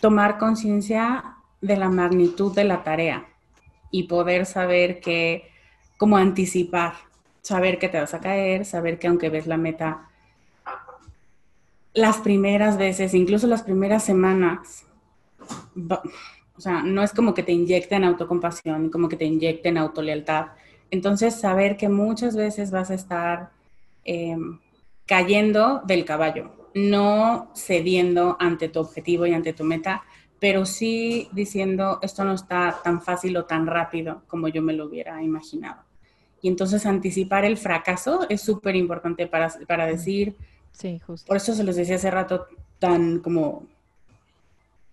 [0.00, 3.28] tomar conciencia de la magnitud de la tarea
[3.90, 5.48] y poder saber que,
[5.96, 6.94] cómo anticipar,
[7.42, 10.10] saber que te vas a caer, saber que aunque ves la meta
[11.92, 14.84] las primeras veces, incluso las primeras semanas,
[16.56, 20.48] o sea, no es como que te inyecten autocompasión, como que te inyecten autolealtad.
[20.90, 23.50] Entonces, saber que muchas veces vas a estar
[24.04, 24.60] em,
[25.06, 30.02] cayendo del caballo, no cediendo ante tu objetivo y ante tu meta,
[30.38, 34.86] pero sí diciendo, esto no está tan fácil o tan rápido como yo me lo
[34.86, 35.89] hubiera imaginado.
[36.42, 40.36] Y entonces anticipar el fracaso es súper importante para, para decir,
[40.72, 41.26] Sí, justo.
[41.26, 42.46] Por eso se los decía hace rato
[42.78, 43.66] tan como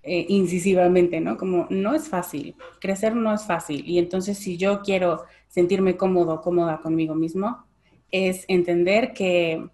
[0.04, 1.38] eh, incisivamente, ¿no?
[1.38, 3.88] Como no es fácil, crecer no es fácil.
[3.88, 7.66] Y entonces si yo quiero sentirme cómodo, cómoda conmigo mismo,
[8.12, 9.70] es entender que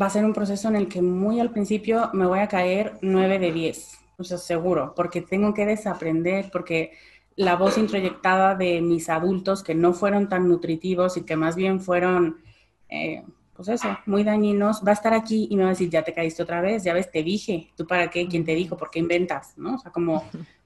[0.00, 2.98] va a ser un proceso en el que muy al principio me voy a caer
[3.00, 6.92] 9 de 10, o sea, seguro, porque tengo que desaprender, porque
[7.36, 11.80] la voz introyectada de mis adultos que no fueron tan nutritivos y que más bien
[11.80, 12.38] fueron...
[12.88, 16.02] Eh, pues eso, muy dañinos, va a estar aquí y me va a decir, ya
[16.02, 18.26] te caíste otra vez, ya ves, te dije, ¿tú para qué?
[18.26, 18.76] ¿Quién te dijo?
[18.76, 19.56] ¿Por qué inventas?
[19.56, 19.76] ¿No?
[19.76, 20.24] O sea, como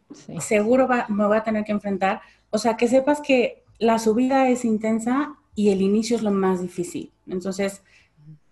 [0.41, 2.23] seguro me voy a tener que enfrentar.
[2.51, 6.63] O sea, que sepas que la subida es intensa y el inicio es lo más
[6.63, 7.13] difícil.
[7.27, 7.83] Entonces,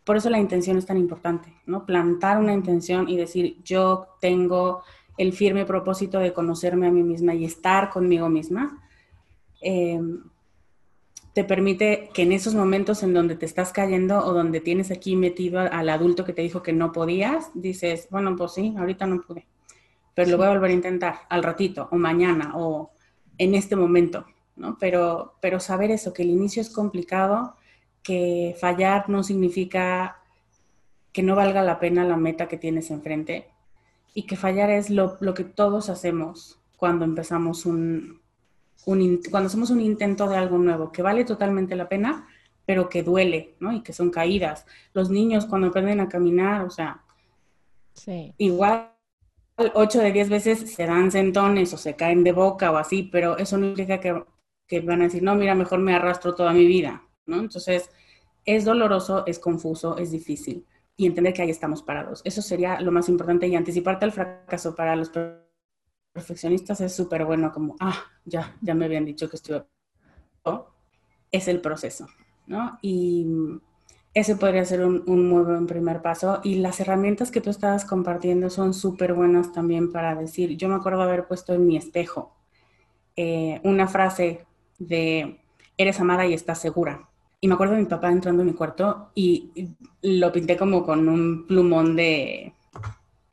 [0.04, 1.86] por eso la intención es tan importante, ¿no?
[1.86, 4.82] Plantar una intención y decir, yo tengo
[5.18, 8.82] el firme propósito de conocerme a mí misma y estar conmigo misma.
[9.60, 10.00] Eh,
[11.36, 15.16] te permite que en esos momentos en donde te estás cayendo o donde tienes aquí
[15.16, 19.20] metido al adulto que te dijo que no podías, dices, bueno, pues sí, ahorita no
[19.20, 19.46] pude,
[20.14, 22.90] pero lo voy a volver a intentar al ratito o mañana o
[23.36, 24.24] en este momento,
[24.56, 24.78] ¿no?
[24.80, 27.54] Pero, pero saber eso, que el inicio es complicado,
[28.02, 30.22] que fallar no significa
[31.12, 33.50] que no valga la pena la meta que tienes enfrente
[34.16, 38.22] y que fallar es lo, que todos hacemos cuando empezamos un,
[38.82, 42.26] cuando hacemos un intento de algo nuevo, que vale totalmente la pena,
[42.64, 43.74] pero que duele, ¿no?
[43.74, 44.64] Y que son caídas.
[44.94, 47.04] Los niños cuando aprenden a caminar, o sea,
[48.38, 48.94] igual
[49.58, 53.36] 8 de 10 veces se dan sentones o se caen de boca o así, pero
[53.36, 54.24] eso no implica que,
[54.66, 57.38] que van a decir, no, mira, mejor me arrastro toda mi vida, ¿no?
[57.40, 57.90] Entonces,
[58.46, 60.64] es doloroso, es confuso, es difícil
[60.97, 62.22] y entender que ahí estamos parados.
[62.24, 65.11] Eso sería lo más importante y anticiparte al fracaso para los
[66.12, 69.64] perfeccionistas es súper bueno, como, ah, ya, ya me habían dicho que estuve...
[71.32, 72.07] Es el proceso,
[72.47, 72.78] ¿no?
[72.80, 73.26] Y
[74.14, 76.40] ese podría ser un, un, muy buen primer paso.
[76.44, 80.76] Y las herramientas que tú estabas compartiendo son súper buenas también para decir, yo me
[80.76, 82.36] acuerdo haber puesto en mi espejo
[83.16, 84.47] eh, una frase
[84.78, 85.40] de,
[85.78, 87.09] eres amada y estás segura.
[87.41, 89.51] Y me acuerdo de mi papá entrando en mi cuarto y
[90.03, 92.55] lo pinté como con un plumón de,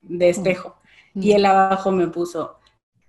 [0.01, 0.75] de espejo.
[1.15, 2.57] Y él abajo me puso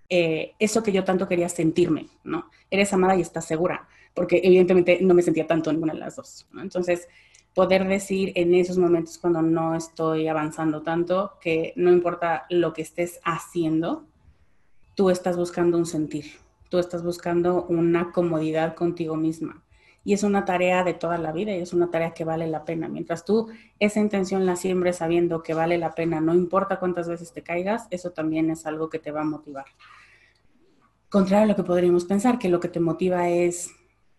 [0.09, 2.51] eh, eso que yo tanto quería sentirme, ¿no?
[2.71, 6.17] Eres amada y estás segura, porque evidentemente no me sentía tanto en ninguna de las
[6.17, 6.63] dos, ¿no?
[6.63, 7.09] Entonces,
[7.55, 12.83] poder decir en esos momentos cuando no estoy avanzando tanto, que no importa lo que
[12.83, 14.05] estés haciendo,
[14.95, 16.27] tú estás buscando un sentir,
[16.69, 19.64] tú estás buscando una comodidad contigo misma
[20.05, 22.65] y es una tarea de toda la vida y es una tarea que vale la
[22.65, 22.89] pena.
[22.89, 23.49] Mientras tú
[23.81, 27.87] esa intención la siembres sabiendo que vale la pena, no importa cuántas veces te caigas,
[27.91, 29.65] eso también es algo que te va a motivar.
[31.09, 33.71] Contrario a lo que podríamos pensar, que lo que te motiva es,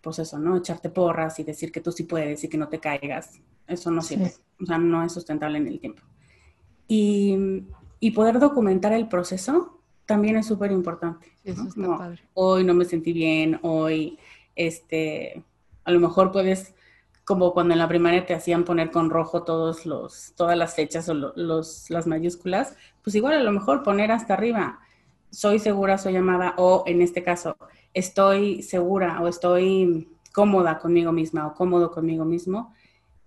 [0.01, 0.57] pues eso, ¿no?
[0.57, 3.39] Echarte porras y decir que tú sí puedes y que no te caigas.
[3.67, 6.01] Eso no sirve, o sea, no es sustentable en el tiempo.
[6.87, 7.63] Y,
[7.99, 11.31] y poder documentar el proceso también es súper importante.
[11.43, 12.21] Eso está padre.
[12.33, 14.17] Hoy no me sentí bien, hoy,
[14.55, 15.43] este,
[15.85, 16.73] a lo mejor puedes,
[17.23, 21.07] como cuando en la primaria te hacían poner con rojo todos los, todas las fechas
[21.07, 24.79] o los, las mayúsculas, pues igual a lo mejor poner hasta arriba,
[25.29, 27.55] soy segura, soy amada, o en este caso,
[27.93, 32.73] estoy segura o estoy cómoda conmigo misma o cómodo conmigo mismo,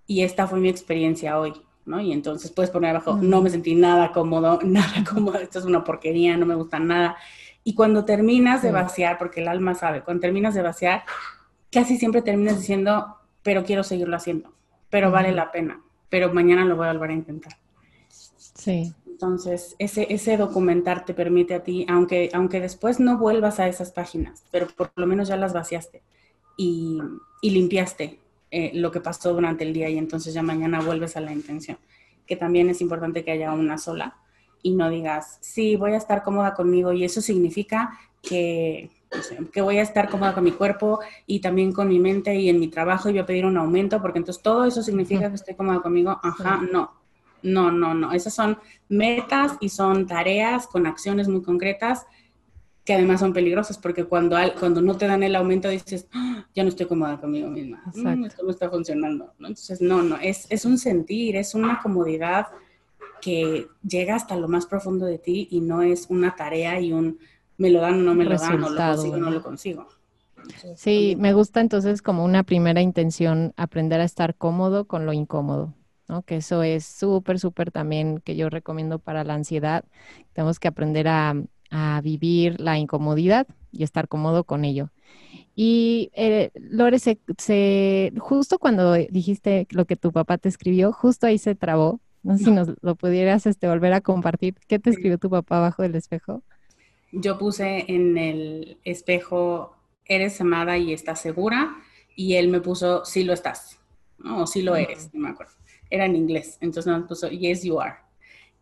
[0.06, 1.52] y esta fue mi experiencia hoy,
[1.84, 2.00] ¿no?
[2.00, 5.84] Y entonces puedes poner abajo, no me sentí nada cómodo, nada cómodo, esto es una
[5.84, 7.16] porquería, no me gusta nada.
[7.62, 11.04] Y cuando terminas de vaciar, porque el alma sabe, cuando terminas de vaciar,
[11.70, 14.52] casi siempre terminas diciendo, pero quiero seguirlo haciendo,
[14.90, 17.56] pero vale la pena, pero mañana lo voy a volver a intentar.
[18.08, 18.92] Sí.
[19.06, 23.90] Entonces, ese, ese documentar te permite a ti, aunque, aunque después no vuelvas a esas
[23.90, 26.02] páginas, pero por lo menos ya las vaciaste
[26.56, 27.00] y,
[27.42, 28.18] y limpiaste
[28.50, 31.78] eh, lo que pasó durante el día y entonces ya mañana vuelves a la intención,
[32.26, 34.16] que también es importante que haya una sola
[34.62, 38.90] y no digas, sí, voy a estar cómoda conmigo y eso significa que,
[39.52, 42.60] que voy a estar cómoda con mi cuerpo y también con mi mente y en
[42.60, 45.54] mi trabajo y voy a pedir un aumento porque entonces todo eso significa que estoy
[45.54, 46.18] cómoda conmigo.
[46.22, 46.96] Ajá, no.
[47.42, 48.12] No, no, no.
[48.12, 52.04] Esas son metas y son tareas con acciones muy concretas
[52.88, 56.62] que además son peligrosas porque cuando, cuando no te dan el aumento dices, ah, ya
[56.62, 59.34] no estoy cómoda conmigo misma, mm, esto no está funcionando.
[59.40, 62.46] Entonces, no, no, es, es un sentir, es una comodidad
[63.20, 67.18] que llega hasta lo más profundo de ti y no es una tarea y un
[67.58, 69.88] me lo dan o no me lo dan, o lo consigo o no lo consigo.
[70.76, 75.74] sí, me gusta entonces como una primera intención aprender a estar cómodo con lo incómodo,
[76.06, 76.22] ¿no?
[76.22, 79.84] Que eso es súper, súper también que yo recomiendo para la ansiedad.
[80.32, 81.34] Tenemos que aprender a,
[82.02, 84.88] vivir la incomodidad y estar cómodo con ello.
[85.54, 91.36] Y eh, Lore, se, justo cuando dijiste lo que tu papá te escribió, justo ahí
[91.36, 92.00] se trabó.
[92.22, 94.54] No sé si nos lo pudieras este, volver a compartir.
[94.66, 96.42] ¿Qué te escribió tu papá abajo del espejo?
[97.12, 101.76] Yo puse en el espejo, eres amada y estás segura,
[102.16, 103.78] y él me puso, sí lo estás,
[104.18, 104.42] ¿no?
[104.42, 105.52] o sí lo eres, no me acuerdo.
[105.90, 107.96] Era en inglés, entonces me puso, yes you are.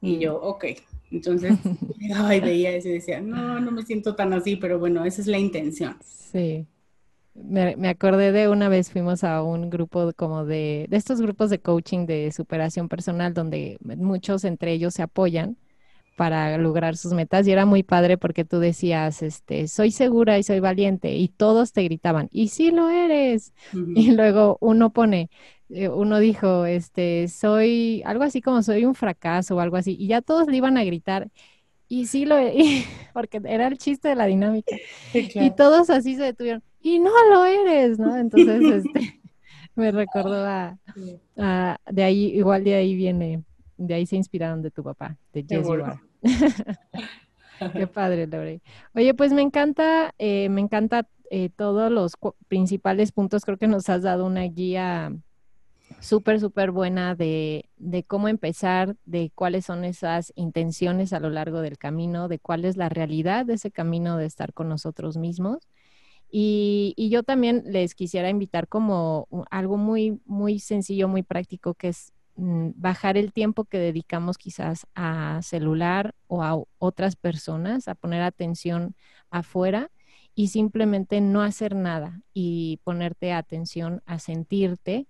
[0.00, 0.20] Y mm.
[0.20, 0.64] yo, ok.
[1.10, 1.52] Entonces,
[2.14, 5.26] ay, veía eso y decía, no, no me siento tan así, pero bueno, esa es
[5.26, 5.96] la intención.
[6.04, 6.66] Sí.
[7.34, 11.50] Me, me, acordé de una vez fuimos a un grupo como de, de estos grupos
[11.50, 15.58] de coaching de superación personal donde muchos entre ellos se apoyan
[16.16, 20.42] para lograr sus metas y era muy padre porque tú decías, este, soy segura y
[20.42, 23.52] soy valiente y todos te gritaban, y sí lo eres.
[23.94, 25.30] Y luego uno pone,
[25.68, 30.08] eh, uno dijo, este, soy algo así como soy un fracaso o algo así, y
[30.08, 31.30] ya todos le iban a gritar.
[31.88, 32.54] Y sí lo, e-",
[33.14, 34.74] porque era el chiste de la dinámica.
[35.12, 36.62] Y todos así se detuvieron.
[36.80, 38.16] Y no lo eres, ¿no?
[38.16, 39.20] Entonces, este,
[39.74, 40.78] me recordó a,
[41.90, 43.42] de ahí, igual de ahí viene,
[43.76, 45.44] de ahí se inspiraron de tu papá, de
[45.84, 46.05] Are.
[47.72, 48.60] Qué padre, Lore.
[48.94, 52.14] Oye, pues me encanta, eh, me encanta eh, todos los
[52.48, 53.44] principales puntos.
[53.44, 55.12] Creo que nos has dado una guía
[56.00, 61.60] súper, súper buena de, de, cómo empezar, de cuáles son esas intenciones a lo largo
[61.60, 65.68] del camino, de cuál es la realidad de ese camino de estar con nosotros mismos.
[66.30, 71.88] Y, y yo también les quisiera invitar como algo muy, muy sencillo, muy práctico, que
[71.88, 78.22] es bajar el tiempo que dedicamos quizás a celular o a otras personas, a poner
[78.22, 78.94] atención
[79.30, 79.90] afuera
[80.34, 85.08] y simplemente no hacer nada y ponerte atención a sentirte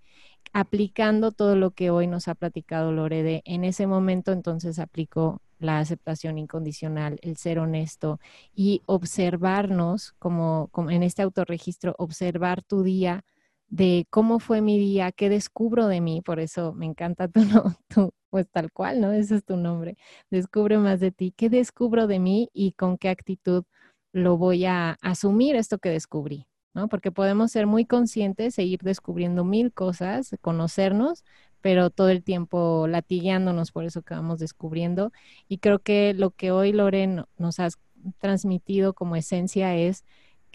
[0.52, 3.42] aplicando todo lo que hoy nos ha platicado Lorede.
[3.44, 8.20] En ese momento entonces aplico la aceptación incondicional, el ser honesto
[8.54, 13.24] y observarnos como, como en este autorregistro, observar tu día
[13.68, 17.76] de cómo fue mi día, qué descubro de mí, por eso me encanta tu, no,
[17.88, 19.12] tu pues tal cual, ¿no?
[19.12, 19.96] Ese es tu nombre.
[20.30, 23.64] Descubre más de ti, qué descubro de mí y con qué actitud
[24.12, 26.46] lo voy a asumir esto que descubrí.
[26.74, 26.88] ¿no?
[26.88, 31.24] Porque podemos ser muy conscientes e ir descubriendo mil cosas, conocernos,
[31.62, 35.10] pero todo el tiempo latigueándonos por eso que vamos descubriendo.
[35.48, 37.78] Y creo que lo que hoy Loren nos has
[38.18, 40.04] transmitido como esencia es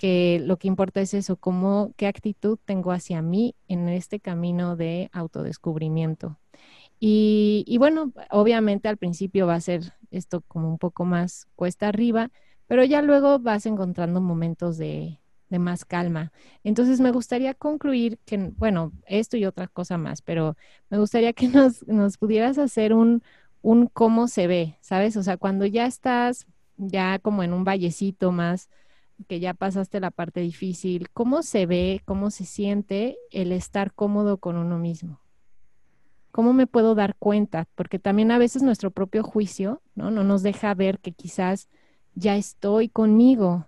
[0.02, 1.38] que lo que importa es eso,
[1.96, 6.40] qué actitud tengo hacia mí en este camino de autodescubrimiento.
[7.00, 11.88] Y, y bueno, obviamente al principio va a ser esto como un poco más cuesta
[11.88, 12.32] arriba,
[12.68, 16.32] pero ya luego vas encontrando momentos de, de más calma.
[16.64, 20.58] Entonces me gustaría concluir que, bueno, esto y otra cosa más, pero
[20.90, 23.24] me gustaría que nos, nos pudieras hacer un,
[23.62, 25.16] un cómo se ve, ¿sabes?
[25.18, 26.48] O sea, cuando ya estás
[26.78, 28.70] ya como en un vallecito más,
[29.28, 34.38] que ya pasaste la parte difícil, ¿cómo se ve, cómo se siente el estar cómodo
[34.38, 35.20] con uno mismo?
[36.32, 37.68] ¿Cómo me puedo dar cuenta?
[37.76, 40.12] Porque también a veces nuestro propio juicio, ¿no?
[40.12, 41.68] No nos deja ver que quizás
[42.16, 43.68] ya estoy conmigo,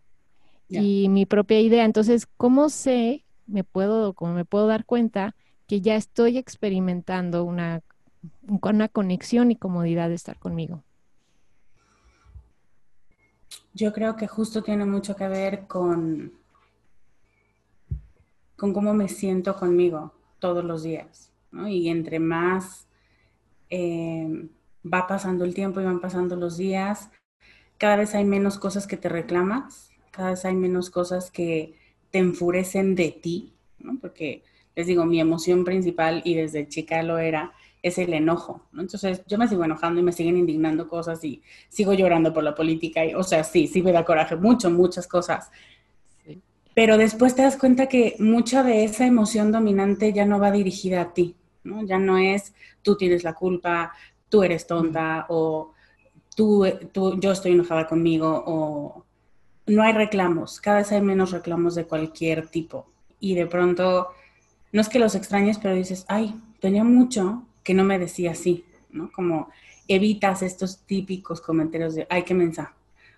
[0.81, 1.85] y mi propia idea.
[1.85, 5.35] Entonces, ¿cómo sé, me puedo, cómo me puedo dar cuenta
[5.67, 7.81] que ya estoy experimentando una,
[8.47, 10.83] una conexión y comodidad de estar conmigo?
[13.73, 16.33] Yo creo que justo tiene mucho que ver con,
[18.55, 21.31] con cómo me siento conmigo todos los días.
[21.67, 22.87] Y entre más
[23.69, 24.47] eh,
[24.85, 27.09] va pasando el tiempo y van pasando los días,
[27.77, 31.73] cada vez hay menos cosas que te reclamas cada vez hay menos cosas que
[32.11, 33.97] te enfurecen de ti, ¿no?
[33.99, 34.43] Porque
[34.75, 37.51] les digo, mi emoción principal, y desde chica lo era,
[37.83, 38.81] es el enojo, ¿no?
[38.81, 42.55] Entonces yo me sigo enojando y me siguen indignando cosas y sigo llorando por la
[42.55, 45.51] política, y, o sea, sí, sí me da coraje, mucho, muchas cosas.
[46.73, 51.01] Pero después te das cuenta que mucha de esa emoción dominante ya no va dirigida
[51.01, 51.83] a ti, ¿no?
[51.83, 53.93] Ya no es tú tienes la culpa,
[54.29, 55.73] tú eres tonta, o
[56.35, 59.05] tú, tú, yo estoy enojada conmigo, o
[59.67, 62.87] no hay reclamos, cada vez hay menos reclamos de cualquier tipo.
[63.19, 64.07] Y de pronto,
[64.71, 68.65] no es que los extrañes, pero dices, ay, tenía mucho que no me decía así,
[68.91, 69.11] ¿no?
[69.11, 69.49] Como
[69.87, 72.73] evitas estos típicos comentarios de, ay, qué mensa,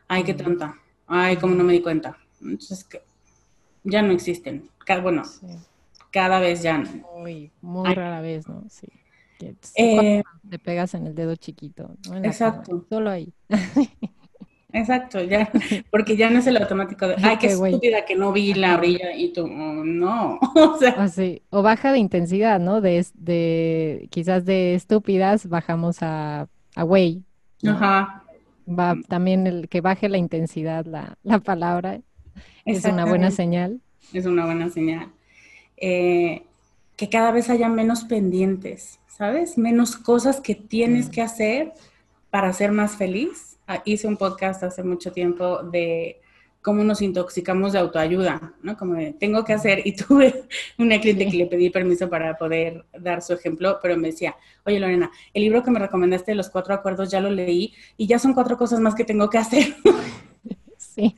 [0.08, 2.18] ay, qué tonta, ay, cómo no me di cuenta.
[2.41, 3.02] Entonces, que
[3.84, 4.70] ya no existen.
[5.02, 5.24] Bueno,
[6.12, 6.89] cada vez ya no.
[7.18, 8.64] Muy, muy rara vez, ¿no?
[8.70, 8.88] Sí.
[9.76, 11.91] Eh, te pegas en el dedo chiquito.
[12.10, 12.18] ¿no?
[12.18, 12.86] exacto.
[12.89, 13.34] solo ahí.
[14.76, 15.49] Exacto, ya,
[15.89, 19.15] porque ya no es el automático de, ay, qué, estúpida que no vi la orilla
[19.15, 20.91] y tú, oh, no, o sea.
[20.97, 22.82] Así, o baja de intensidad, ¿no?
[22.82, 27.23] De, de quizás de estúpidas bajamos a, a güey.
[27.65, 28.23] Ajá.
[28.67, 32.01] Va también el que baje la intensidad, la, la palabra,
[32.65, 33.80] es una buena señal.
[34.11, 35.07] Es una buena señal.
[35.78, 36.43] Eh,
[36.97, 39.57] que cada vez haya menos pendientes, ¿sabes?
[39.57, 41.11] Menos cosas que tienes mm.
[41.11, 41.73] que hacer
[42.30, 43.55] para ser más feliz Ah,
[43.86, 46.22] hice un podcast hace mucho tiempo de
[46.66, 48.76] cómo nos intoxicamos de autoayuda, ¿no?
[48.76, 50.45] Como de, tengo que hacer, y tuve
[50.80, 54.36] una cliente que le pedí permiso para poder dar su ejemplo, pero me decía,
[54.66, 58.07] oye Lorena, el libro que me recomendaste de los cuatro acuerdos ya lo leí y
[58.07, 59.76] ya son cuatro cosas más que tengo que hacer.
[60.78, 61.13] Sí.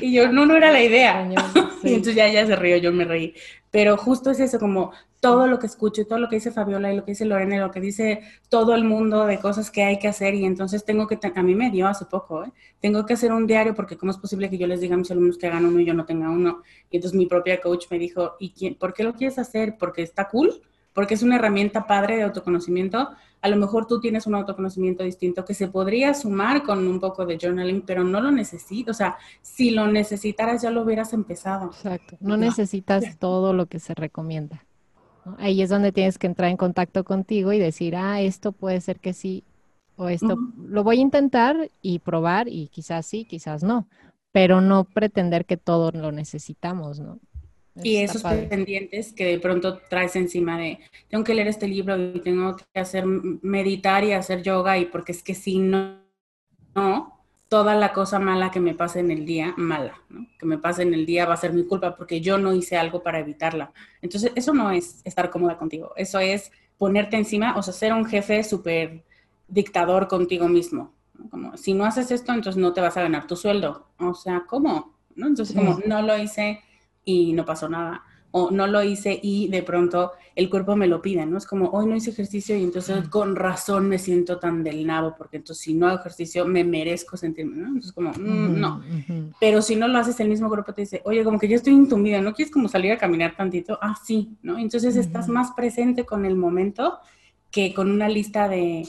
[0.00, 1.26] Y yo, no, no era la idea.
[1.82, 3.34] Y entonces ya, ya se rió, yo me reí.
[3.70, 4.92] Pero justo es eso, como
[5.22, 7.54] todo lo que escucho y todo lo que dice Fabiola y lo que dice Lorena
[7.54, 10.84] y lo que dice todo el mundo de cosas que hay que hacer y entonces
[10.84, 12.52] tengo que, a mí me dio hace poco, ¿eh?
[12.80, 15.12] tengo que hacer un diario porque cómo es posible que yo les diga a mis
[15.12, 16.62] alumnos que hagan uno y yo no tenga uno.
[16.90, 19.76] Y entonces mi propia coach me dijo, ¿y quién, por qué lo quieres hacer?
[19.78, 20.60] ¿Porque está cool?
[20.92, 23.10] ¿Porque es una herramienta padre de autoconocimiento?
[23.42, 27.24] A lo mejor tú tienes un autoconocimiento distinto que se podría sumar con un poco
[27.26, 28.90] de journaling, pero no lo necesito.
[28.90, 31.66] O sea, si lo necesitaras ya lo hubieras empezado.
[31.66, 32.16] Exacto.
[32.18, 34.64] No, necesitas todo lo que se recomienda.
[35.38, 38.98] Ahí es donde tienes que entrar en contacto contigo y decir, ah, esto puede ser
[38.98, 39.44] que sí,
[39.96, 43.86] o esto lo voy a intentar y probar y quizás sí, quizás no,
[44.32, 47.18] pero no pretender que todo lo necesitamos, ¿no?
[47.82, 52.20] y esos pendientes que de pronto traes encima de, tengo que leer este libro y
[52.20, 55.98] tengo que hacer, meditar y hacer yoga y porque es que si no,
[56.74, 57.21] no,
[57.52, 60.26] toda la cosa mala que me pase en el día, mala, ¿no?
[60.38, 62.78] que me pase en el día va a ser mi culpa porque yo no hice
[62.78, 63.74] algo para evitarla.
[64.00, 68.06] Entonces, eso no es estar cómoda contigo, eso es ponerte encima, o sea, ser un
[68.06, 69.04] jefe súper
[69.48, 70.94] dictador contigo mismo.
[71.28, 73.88] Como, si no haces esto, entonces no te vas a ganar tu sueldo.
[73.98, 74.96] O sea, ¿cómo?
[75.14, 75.26] ¿No?
[75.26, 76.62] Entonces, como, no lo hice
[77.04, 78.02] y no pasó nada.
[78.32, 81.36] O no lo hice y de pronto el cuerpo me lo pide, ¿no?
[81.36, 85.14] Es como, hoy no hice ejercicio y entonces con razón me siento tan del nabo,
[85.16, 87.68] porque entonces si no hago ejercicio me merezco sentirme, ¿no?
[87.68, 88.82] Entonces como, mm, no.
[89.38, 91.74] Pero si no lo haces, el mismo cuerpo te dice, oye, como que yo estoy
[91.74, 93.78] intumida, ¿no quieres como salir a caminar tantito?
[93.82, 94.58] Ah, sí, ¿no?
[94.58, 96.98] Entonces estás más presente con el momento
[97.50, 98.88] que con una lista de,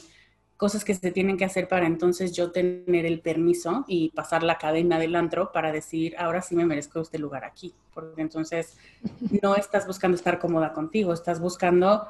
[0.64, 4.58] cosas que se tienen que hacer para entonces yo tener el permiso y pasar la
[4.58, 7.74] cadena del antro para decir, ahora sí me merezco este lugar aquí.
[7.94, 8.78] Porque entonces
[9.44, 12.08] no estás buscando estar cómoda contigo, estás buscando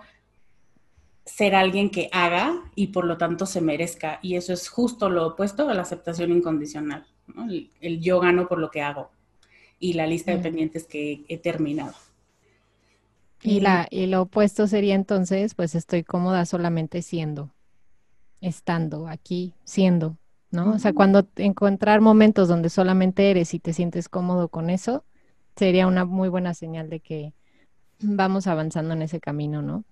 [1.26, 4.20] ser alguien que haga y por lo tanto se merezca.
[4.22, 7.08] Y eso es justo lo opuesto a la aceptación incondicional.
[7.82, 9.10] El, yo gano por lo que hago
[9.80, 11.95] y la lista de pendientes que he terminado.
[13.41, 17.49] Y, la, y lo opuesto sería entonces, pues estoy cómoda solamente siendo
[18.44, 20.18] estando aquí, siendo,
[20.52, 20.74] ¿no?
[20.74, 25.06] O sea, cuando encontrar momentos donde solamente eres y te sientes cómodo con eso,
[25.56, 27.34] sería una muy buena señal de que
[28.00, 29.86] vamos avanzando en ese camino, ¿no?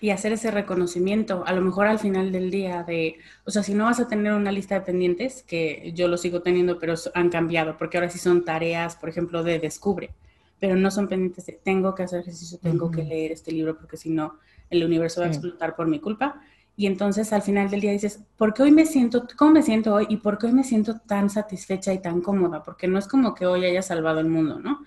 [0.00, 3.74] Y hacer ese reconocimiento, a lo mejor al final del día de, o sea, si
[3.74, 7.28] no vas a tener una lista de pendientes, que yo lo sigo teniendo, pero han
[7.28, 10.10] cambiado, porque ahora sí son tareas, por ejemplo, de descubre,
[10.58, 13.96] pero no son pendientes de tengo que hacer ejercicio, tengo que leer este libro, porque
[13.96, 14.38] si no,
[14.70, 16.40] el universo va a explotar por mi culpa
[16.76, 19.94] y entonces al final del día dices, ¿por qué hoy me siento, cómo me siento
[19.94, 22.62] hoy y por qué hoy me siento tan satisfecha y tan cómoda?
[22.62, 24.84] Porque no es como que hoy haya salvado el mundo, ¿no?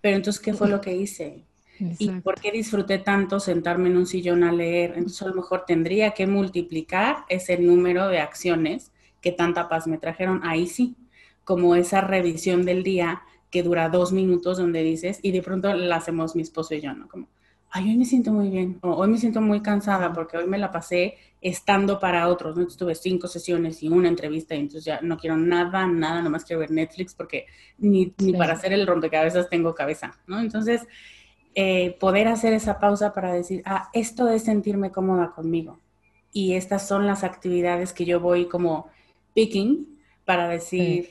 [0.00, 1.44] Pero entonces, ¿qué fue lo que hice?
[1.78, 4.92] ¿Y por qué disfruté tanto sentarme en un sillón a leer?
[4.96, 9.98] Entonces, a lo mejor tendría que multiplicar ese número de acciones que tanta paz me
[9.98, 10.40] trajeron.
[10.44, 10.96] Ahí sí,
[11.44, 15.96] como esa revisión del día que dura dos minutos donde dices, y de pronto la
[15.96, 17.08] hacemos mi esposo y yo, ¿no?
[17.08, 17.28] Como,
[17.74, 20.58] ay, hoy me siento muy bien, o hoy me siento muy cansada porque hoy me
[20.58, 22.66] la pasé estando para otros, ¿no?
[22.66, 26.60] tuve cinco sesiones y una entrevista y entonces ya no quiero nada, nada, nomás quiero
[26.60, 27.46] ver Netflix porque
[27.78, 30.38] ni, ni para hacer el rompecabezas tengo cabeza, ¿no?
[30.38, 30.82] Entonces,
[31.54, 35.80] eh, poder hacer esa pausa para decir, ah, esto es sentirme cómoda conmigo.
[36.30, 38.88] Y estas son las actividades que yo voy como
[39.34, 41.10] picking para decir,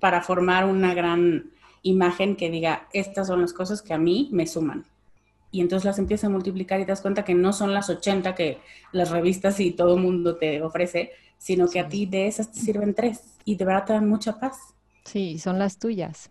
[0.00, 4.46] para formar una gran imagen que diga, estas son las cosas que a mí me
[4.46, 4.84] suman
[5.54, 8.34] y entonces las empiezas a multiplicar y te das cuenta que no son las 80
[8.34, 8.58] que
[8.90, 12.58] las revistas y todo el mundo te ofrece, sino que a ti de esas te
[12.58, 14.58] sirven tres y de verdad te dan mucha paz.
[15.04, 16.30] Sí, son las tuyas.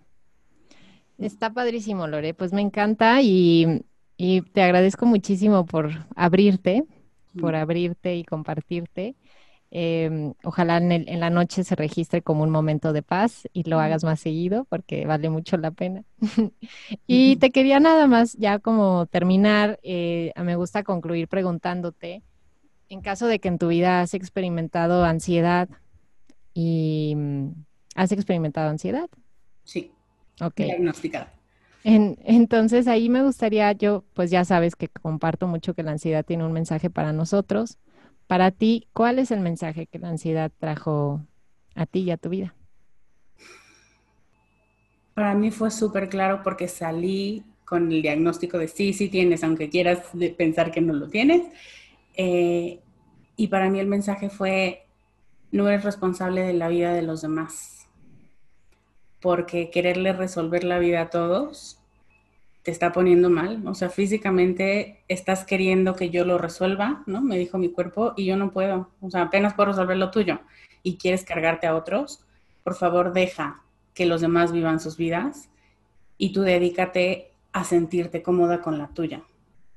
[1.18, 2.34] Está padrísimo, Lore.
[2.34, 3.86] Pues me encanta y,
[4.18, 6.84] y te agradezco muchísimo por abrirte,
[7.38, 9.16] por abrirte y compartirte.
[9.76, 14.04] Em, ojalá en, la noche se registre como un momento de paz y lo hagas
[14.04, 16.04] más seguido porque vale mucho la pena.
[17.08, 22.22] y te quería nada más ya como terminar, eh, me gusta concluir preguntándote,
[22.88, 25.68] en caso de que en tu vida has experimentado ansiedad
[26.54, 27.48] y mm,
[27.96, 29.10] has experimentado ansiedad.
[29.64, 29.92] Sí.
[30.40, 30.58] Ok.
[30.58, 31.34] Diagnosticada.
[31.84, 36.46] entonces ahí me gustaría, yo pues ya sabes que comparto mucho que la ansiedad tiene
[36.46, 37.80] un mensaje para nosotros
[38.28, 41.22] para ti, ¿cuál es el mensaje que la ansiedad trajo
[41.76, 42.56] a ti y a tu vida?
[45.14, 49.70] Para mí fue súper claro porque salí con el diagnóstico de sí, sí tienes, aunque
[49.70, 50.00] quieras
[50.38, 51.44] pensar que no lo tienes.
[52.16, 52.80] Eh,
[53.36, 54.86] y para mí el mensaje fue,
[55.52, 57.88] no eres responsable de la vida de los demás,
[59.22, 61.83] porque quererle resolver la vida a todos
[62.64, 67.22] te está poniendo mal, o sea, físicamente estás queriendo que yo lo resuelva, ¿no?
[67.22, 70.40] Me dijo mi cuerpo y yo no puedo, o sea, apenas puedo resolver lo tuyo
[70.82, 72.26] y quieres cargarte a otros,
[72.64, 73.62] por favor deja
[73.94, 75.50] que los demás vivan sus vidas
[76.18, 79.24] y tú dedícate a sentirte cómoda con la tuya.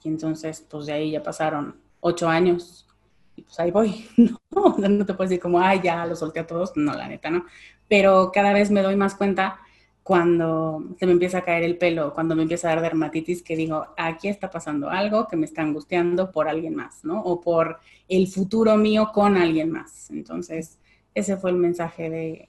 [0.04, 2.86] Y entonces, pues de ahí ya pasaron ocho años
[3.34, 4.76] y pues ahí voy, ¿no?
[4.78, 7.44] No te puedes decir como, ay, ya lo solté a todos, no, la neta, ¿no?
[7.88, 9.58] Pero cada vez me doy más cuenta
[10.06, 13.56] cuando se me empieza a caer el pelo, cuando me empieza a dar dermatitis, que
[13.56, 17.20] digo, aquí está pasando algo que me está angustiando por alguien más, ¿no?
[17.22, 20.08] O por el futuro mío con alguien más.
[20.12, 20.78] Entonces,
[21.12, 22.48] ese fue el mensaje de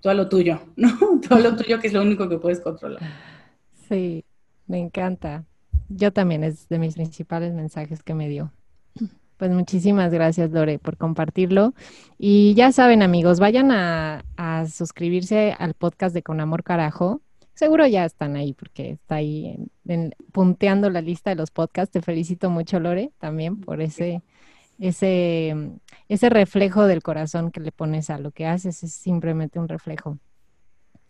[0.00, 0.96] todo lo tuyo, ¿no?
[1.28, 3.02] Todo lo tuyo que es lo único que puedes controlar.
[3.88, 4.24] Sí,
[4.68, 5.44] me encanta.
[5.88, 8.52] Yo también es de mis principales mensajes que me dio.
[9.42, 11.74] Pues muchísimas gracias, Lore, por compartirlo.
[12.16, 14.22] Y ya saben, amigos, vayan a,
[14.72, 17.22] suscribirse al podcast de Con Amor Carajo.
[17.52, 19.58] Seguro ya están ahí porque está ahí
[20.30, 21.90] punteando la lista de los podcasts.
[21.90, 24.22] Te felicito mucho, Lore, también por ese,
[24.78, 25.72] ese,
[26.08, 28.84] ese reflejo del corazón que le pones a lo que haces.
[28.84, 30.18] Es simplemente un reflejo.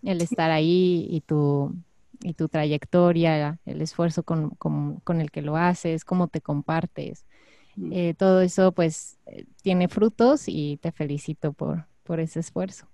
[0.03, 1.77] El estar ahí y tu,
[2.23, 7.27] y tu trayectoria, el esfuerzo con, con el que lo haces, cómo te compartes.
[7.91, 12.87] Eh, todo eso pues eh, tiene frutos y te felicito por, por ese esfuerzo.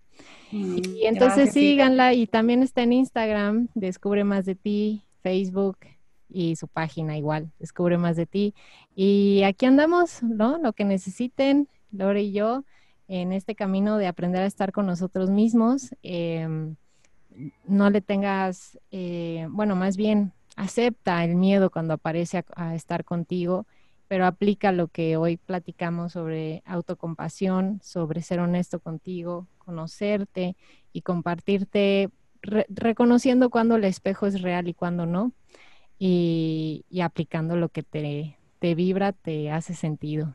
[0.53, 5.79] Mm, y entonces síganla y también está en Instagram, Descubre Más de Ti, Facebook
[6.29, 8.55] y su página igual, Descubre Más de Ti.
[8.95, 10.59] Y aquí andamos, ¿no?
[10.59, 12.65] Lo que necesiten, Lore y yo,
[13.09, 15.95] en este camino de aprender a estar con nosotros mismos.
[16.03, 16.77] Em,
[17.67, 23.67] no le tengas, eh, bueno, más bien acepta el miedo cuando aparece a estar contigo
[24.09, 30.57] pero aplica lo que hoy platicamos sobre autocompasión, sobre ser honesto contigo, conocerte
[30.93, 32.09] y compartirte,
[32.41, 35.33] reconociendo cuando el espejo es real y cuando no,
[35.99, 40.35] y, aplicando lo que te, te vibra, te hace sentido.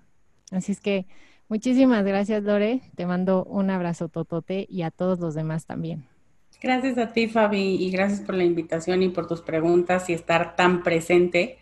[0.52, 1.08] Así es que
[1.50, 2.82] muchísimas gracias, Lore.
[2.96, 6.06] Te mando un abrazo totote y a todos los demás también.
[6.62, 10.56] Gracias a ti, Fabi, y gracias por la invitación y por tus preguntas y estar
[10.56, 11.58] tan presente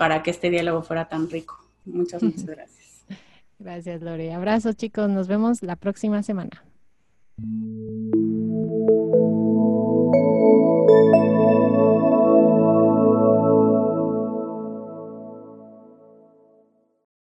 [0.00, 1.62] para que este diálogo fuera tan rico.
[1.84, 3.04] Muchas, muchas gracias.
[3.58, 4.32] Gracias, Lore.
[4.32, 5.10] Abrazos, chicos.
[5.10, 6.64] Nos vemos la próxima semana.